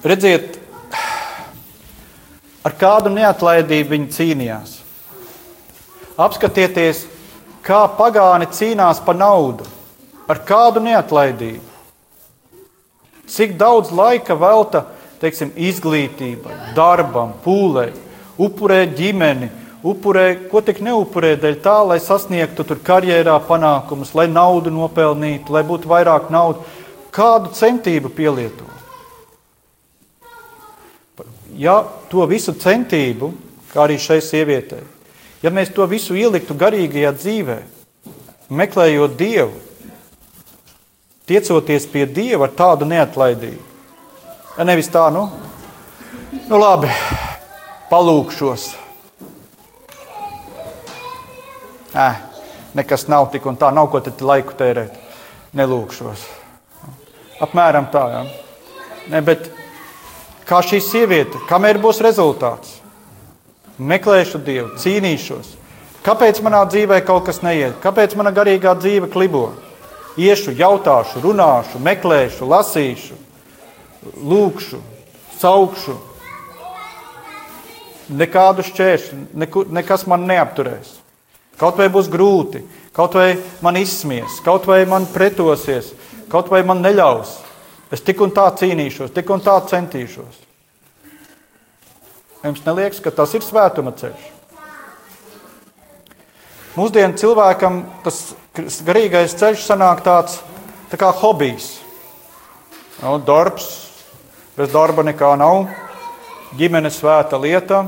Redziet, 0.00 0.56
ar 2.64 2.74
kādu 2.80 3.12
neatlaidību 3.12 3.94
viņi 3.94 4.14
cīnījās. 4.16 4.76
Apskatieties, 6.20 7.04
kā 7.64 7.84
pagāni 7.96 8.48
cīnās 8.52 9.00
par 9.04 9.18
naudu, 9.20 9.66
ar 10.28 10.40
kādu 10.48 10.82
neatlaidību. 10.84 11.69
Cik 13.30 13.54
daudz 13.60 13.92
laika 13.94 14.34
velta 14.38 14.84
teiksim, 15.20 15.52
izglītībai, 15.54 16.74
darbam, 16.76 17.34
pūlei, 17.44 17.90
upurē 18.40 18.82
ģimeni, 18.96 19.50
upurē, 19.86 20.26
ko 20.50 20.62
tik 20.64 20.80
neupurē 20.82 21.34
dēļ 21.40 21.60
tā, 21.62 21.76
lai 21.86 22.00
sasniegtu 22.02 22.64
tur 22.66 22.80
karjerā 22.84 23.36
panākumus, 23.46 24.14
lai 24.16 24.26
naudu 24.32 24.72
nopelnītu, 24.74 25.52
lai 25.52 25.62
būtu 25.68 25.92
vairāk 25.92 26.32
naudas. 26.32 26.78
Kādu 27.14 27.52
centību 27.54 28.12
pielietot? 28.16 28.70
ja 31.60 31.82
to 32.10 32.24
visu 32.28 32.54
centību, 32.56 33.32
kā 33.72 33.84
arī 33.84 33.98
šai 34.00 34.20
sievietei, 34.24 34.82
ja 35.42 35.52
mēs 35.52 35.72
to 35.74 35.86
visu 35.90 36.16
ieliktu 36.16 36.56
garīgajā 36.58 37.12
dzīvē, 37.16 37.58
meklējot 38.50 39.16
Dievu, 39.18 39.58
tiecoties 41.28 41.86
pie 41.90 42.06
Dieva 42.06 42.48
ar 42.48 42.54
tādu 42.56 42.88
neatlaidību, 42.88 43.62
nevis 44.64 44.90
tā, 44.92 45.06
nu, 45.14 45.26
nu 46.48 46.60
labi, 46.60 46.90
palūkšos. 47.90 48.66
Nē, 51.90 52.08
nekas 52.78 53.08
nav 53.10 53.30
tik 53.32 53.46
un 53.50 53.58
tā, 53.58 53.72
nav 53.74 53.90
ko 53.90 54.00
te 54.04 54.12
laiku 54.22 54.54
tērēt. 54.58 54.94
Nelūkšos. 55.58 56.20
Apmēram 57.42 57.88
tā, 57.90 58.02
jā. 58.12 58.20
Ne, 59.10 59.22
bet 59.26 59.48
kā 60.46 60.60
šī 60.62 60.78
sieviete, 60.84 61.40
kamēr 61.48 61.80
būs 61.82 61.98
rezultāts. 62.06 62.76
Meklēšu 63.80 64.38
Dievu, 64.44 64.76
cīnīšos. 64.78 65.56
Kāpēc 66.04 66.38
manā 66.44 66.60
dzīvē 66.68 67.00
kaut 67.08 67.26
kas 67.26 67.40
neiet? 67.42 67.74
Kāpēc 67.82 68.14
mana 68.16 68.30
garīgā 68.36 68.76
dzīve 68.78 69.10
klibo? 69.12 69.48
Iešu, 70.18 70.54
jautāšu, 70.58 71.20
runāšu, 71.22 71.78
meklēšu, 71.82 72.46
lasīšu, 72.50 73.18
lūkšu, 74.18 74.80
saukšu. 75.38 75.94
Nekādu 78.10 78.64
šķēršļu, 78.66 79.20
nekas 79.70 80.06
man 80.10 80.26
neapturēs. 80.26 80.96
Kaut 81.60 81.78
vai 81.78 81.86
būs 81.92 82.08
grūti, 82.10 82.64
kaut 82.96 83.14
vai 83.14 83.36
man 83.62 83.78
izsmies, 83.78 84.40
kaut 84.42 84.66
vai 84.66 84.82
man 84.88 85.06
pretosies, 85.06 85.92
kaut 86.32 86.50
vai 86.50 86.64
man 86.66 86.82
neļaus. 86.82 87.36
Es 87.94 88.02
tik 88.02 88.22
un 88.22 88.34
tā 88.34 88.48
cīnīšos, 88.58 89.12
tik 89.14 89.30
un 89.30 89.42
tā 89.44 89.54
centīšos. 89.70 90.42
Jums 92.40 92.62
neliekas, 92.64 93.02
ka 93.04 93.12
tas 93.12 93.34
ir 93.36 93.44
svētuma 93.44 93.92
ceļš? 94.00 94.28
Mūsdienu 96.78 97.18
cilvēkam 97.20 97.82
tas 98.04 98.30
garīgais 98.86 99.36
ceļš 99.38 99.64
sanāk 99.66 100.02
tāds 100.06 100.40
tā 100.90 100.98
kā 101.00 101.10
hobijs. 101.20 101.78
Nu, 103.00 103.16
darbs, 103.22 103.66
bez 104.58 104.72
darba 104.72 105.04
nekā 105.06 105.32
nav, 105.40 105.68
ģimenes 106.58 106.98
svēta 107.00 107.38
lieta, 107.40 107.84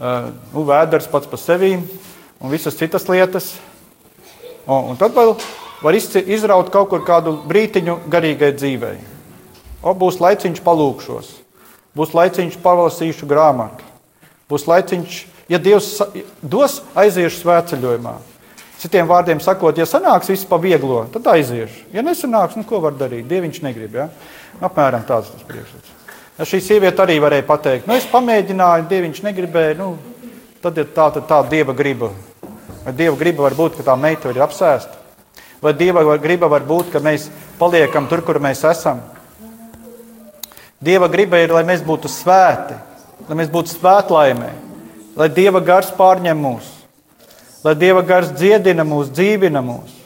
nu, 0.00 0.64
vēders 0.66 1.08
pats 1.08 1.30
par 1.30 1.40
sevi 1.40 1.76
un 1.78 2.52
visas 2.52 2.76
citas 2.76 3.06
lietas. 3.08 3.54
Un, 4.66 4.90
un 4.92 5.00
tad 5.00 5.14
vēl 5.16 5.34
var 5.84 5.96
izraut 5.96 6.70
kaut 6.72 6.90
kur 6.90 7.04
kādu 7.06 7.36
brītiņu 7.48 7.98
garīgai 8.10 8.52
dzīvei. 8.56 8.98
O, 9.84 9.92
būs 9.92 10.20
laiciņš 10.20 10.62
palūkšos, 10.64 11.30
būs 11.96 12.14
laiciņš 12.16 12.60
palasīšu 12.64 13.28
grāmatu, 13.28 13.84
būs 14.48 14.64
laiciņš, 14.68 15.18
ja 15.52 15.60
Dievs 15.60 15.90
dos, 16.40 16.80
aiziešu 16.96 17.42
svētceļojumā. 17.42 18.14
Citiem 18.84 19.06
vārdiem 19.08 19.38
sakot, 19.40 19.78
ja 19.80 19.86
sanāks 19.88 20.28
viss 20.28 20.44
pa 20.44 20.58
vieglo, 20.60 21.06
tad 21.08 21.24
aiziešu. 21.32 21.86
Ja 21.94 22.02
nesanāks, 22.04 22.58
nu 22.60 22.66
ko 22.68 22.82
var 22.84 22.92
darīt? 22.98 23.24
Dieviņš 23.30 23.62
negrib. 23.64 23.94
Ja? 23.96 24.10
Apmēram 24.60 25.06
tāds 25.08 25.30
tas 25.32 25.46
priekšstats. 25.48 25.94
Ja 26.36 26.44
šī 26.50 26.60
sieviete 26.60 27.00
arī 27.00 27.16
varēja 27.22 27.46
pateikt, 27.48 27.88
nu 27.88 27.96
es 27.96 28.04
pamēģināju, 28.10 28.84
Dieviņš 28.90 29.22
negribēja, 29.24 29.78
nu, 29.78 29.94
tad 30.60 30.82
ir 30.82 30.90
tā, 30.92 31.08
tā, 31.14 31.22
tā 31.24 31.40
Dieva 31.48 31.72
griba. 31.78 32.10
Vai 32.84 32.92
Dieva 32.98 33.16
griba 33.22 33.46
var 33.46 33.56
būt, 33.56 33.78
ka 33.78 33.86
tā 33.88 33.96
meita 33.96 34.28
ir 34.28 34.42
apsēsta? 34.44 35.00
Vai 35.64 35.72
Dieva 35.80 36.04
griba 36.20 36.52
var 36.52 36.68
būt, 36.68 36.92
ka 36.92 37.00
mēs 37.00 37.30
paliekam 37.56 38.10
tur, 38.10 38.20
kur 38.26 38.36
mēs 38.36 38.66
esam? 38.68 39.00
Dieva 40.84 41.08
griba 41.08 41.40
ir, 41.40 41.56
lai 41.56 41.64
mēs 41.64 41.80
būtu 41.86 42.12
svēti, 42.12 42.76
lai 43.30 43.40
mēs 43.40 43.48
būtu 43.48 43.78
svētlaimē, 43.78 44.52
lai 45.16 45.32
Dieva 45.32 45.64
gars 45.64 45.88
pārņem 45.96 46.36
mūs, 46.36 46.73
lai 47.64 47.74
Dieva 47.80 48.02
gars 48.06 48.32
dziedina 48.36 48.84
mūs, 48.86 49.10
dzīvina 49.14 49.62
mūs. 49.64 49.96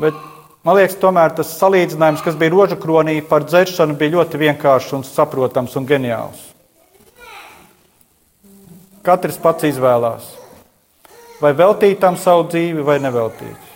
Bet, 0.00 0.18
man 0.66 0.78
liekas, 0.78 0.98
tomēr 1.02 1.34
tas 1.38 1.54
salīdzinājums, 1.58 2.22
kas 2.26 2.38
bija 2.38 2.54
rožu 2.54 2.78
kronī 2.78 3.16
par 3.26 3.46
dzeršanu, 3.46 3.98
bija 3.98 4.18
ļoti 4.18 4.42
vienkāršs 4.44 4.92
un 4.98 5.06
saprotams 5.06 5.74
un 5.78 5.88
ģeniāls. 5.88 6.44
Katrs 9.06 9.40
pats 9.40 9.64
izvēlās 9.70 10.36
vai 11.40 11.54
veltīt 11.56 12.00
tam 12.00 12.18
savu 12.20 12.46
dzīvi, 12.52 12.84
vai 12.84 13.00
neveltīt. 13.00 13.68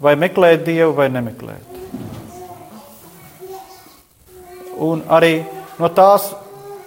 vai 0.00 0.14
meklēt 0.16 0.62
Dievu, 0.64 0.94
vai 0.96 1.10
nemeklēt. 1.12 1.76
Un 4.80 5.02
arī 5.12 5.44
no 5.76 5.90
tās 5.92 6.30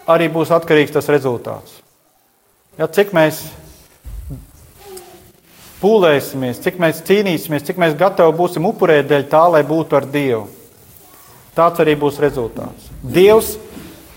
arī 0.10 0.32
būs 0.34 0.50
atkarīgs 0.50 0.96
tas 0.96 1.10
rezultāts. 1.14 1.83
Ja, 2.74 2.88
cik 2.90 3.12
mēs 3.14 3.44
pūlēsimies, 5.84 6.62
cik 6.64 6.80
mēs 6.82 7.04
cīnīsimies, 7.06 7.66
cik 7.68 7.78
mēs 7.82 7.94
gatavi 8.00 8.34
būsim 8.38 8.66
upurēt 8.66 9.10
dēļ 9.12 9.28
tā, 9.30 9.44
lai 9.54 9.62
būtu 9.68 10.00
ar 10.00 10.08
Dievu. 10.10 10.48
Tāds 11.54 11.84
arī 11.84 11.94
būs 12.00 12.18
rezultāts. 12.24 12.90
Dievs, 13.04 13.58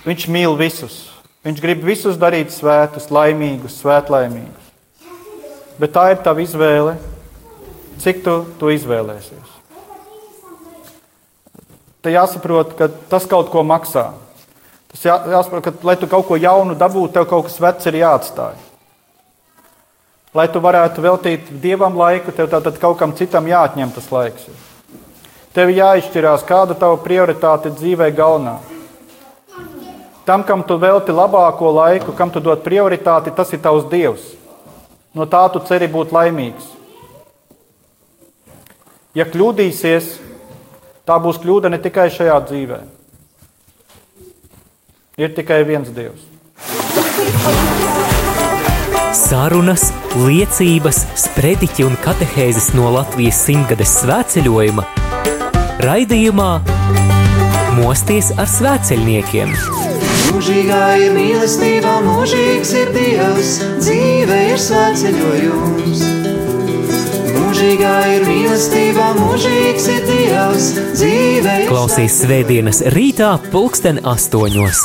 viņš 0.07 0.29
mīl 0.33 0.57
visus. 0.57 1.03
Viņš 1.45 1.61
grib 1.62 1.85
visus 1.85 2.16
darīt 2.19 2.55
svētus, 2.55 3.11
laimīgus, 3.12 3.77
svētlaimīgus. 3.83 4.73
Bet 5.77 5.92
tā 5.92 6.09
ir 6.14 6.23
tava 6.25 6.40
izvēle, 6.40 6.97
cik 8.01 8.25
tu 8.25 8.38
to 8.57 8.73
izvēlēsies. 8.73 9.53
Te 12.01 12.14
jāsaprot, 12.14 12.73
ka 12.79 12.88
tas 13.11 13.29
kaut 13.29 13.53
ko 13.53 13.66
maksā. 13.66 14.14
Tas 14.92 15.03
jā, 15.05 15.16
jāsaprot, 15.33 15.64
ka, 15.64 15.72
lai 15.87 15.96
tu 16.01 16.09
kaut 16.11 16.27
ko 16.29 16.38
jaunu 16.40 16.77
dabūtu, 16.79 17.12
tev 17.16 17.27
kaut 17.31 17.49
kas 17.49 17.59
vecs 17.61 17.88
ir 17.90 18.01
jāatstāj. 18.03 18.55
Lai 20.37 20.46
tu 20.53 20.61
varētu 20.61 21.03
veltīt 21.05 21.51
dievam 21.62 21.96
laiku, 21.96 22.33
tev 22.35 22.51
tātad 22.53 22.79
kaut 22.81 22.99
kam 23.01 23.14
citam 23.16 23.49
jāatņem 23.49 23.92
tas 23.96 24.09
laiks. 24.12 24.49
Tev 25.57 25.72
jāizšķirās, 25.72 26.44
kāda 26.44 26.77
tava 26.77 26.99
prioritāte 27.01 27.72
dzīvē 27.72 28.11
galvenā. 28.16 28.59
Tam, 30.27 30.42
kam 30.44 30.64
tu 30.66 30.77
velti 30.77 31.14
labāko 31.14 31.70
laiku, 31.72 32.12
kam 32.12 32.33
tu 32.35 32.42
dod 32.42 32.64
prioritāti, 32.64 33.33
tas 33.33 33.53
ir 33.55 33.62
tavs 33.64 33.87
dievs. 33.88 34.35
No 35.16 35.25
tā 35.25 35.44
tu 35.55 35.62
ceri 35.64 35.88
būt 35.88 36.12
laimīgs. 36.12 36.66
Ja 39.16 39.25
kļūdīsies, 39.25 40.11
tā 41.09 41.16
būs 41.22 41.38
kļūda 41.40 41.70
ne 41.72 41.79
tikai 41.81 42.11
šajā 42.12 42.37
dzīvē. 42.51 42.81
Ir 45.16 45.31
tikai 45.33 45.62
viens 45.64 45.88
Dievs. 45.96 46.26
Sarunas, 49.16 49.87
liecības, 50.20 50.98
sprediķi 51.22 51.87
un 51.87 51.94
katehēzes 52.05 52.74
no 52.76 52.90
Latvijas 52.92 53.38
simtgades 53.46 53.94
svētceļojuma 54.02 54.85
raidījumā 55.87 56.50
Mosties 57.79 58.29
ar 58.37 58.50
svētceļniekiem. 58.59 59.55
Mūžīgā 60.35 60.83
ir 61.07 61.16
mīlestība, 61.16 61.94
mūžīgs 62.05 62.74
ir 62.83 62.92
Dievs, 62.98 63.55
dzīve 63.81 64.42
ir 64.50 64.61
svētceļojums. 64.66 66.05
Mūžīgā 67.38 67.94
ir 68.18 68.29
mīlestība, 68.29 69.09
mūžīgs 69.22 69.88
ir 69.96 70.05
Dievs, 70.12 70.70
dzīve 70.92 71.59
ir 71.64 71.72
Klausīs 71.72 72.20
svētdienas 72.20 72.85
rītā 72.92 73.33
pulksten 73.48 74.05
astoņos. 74.05 74.85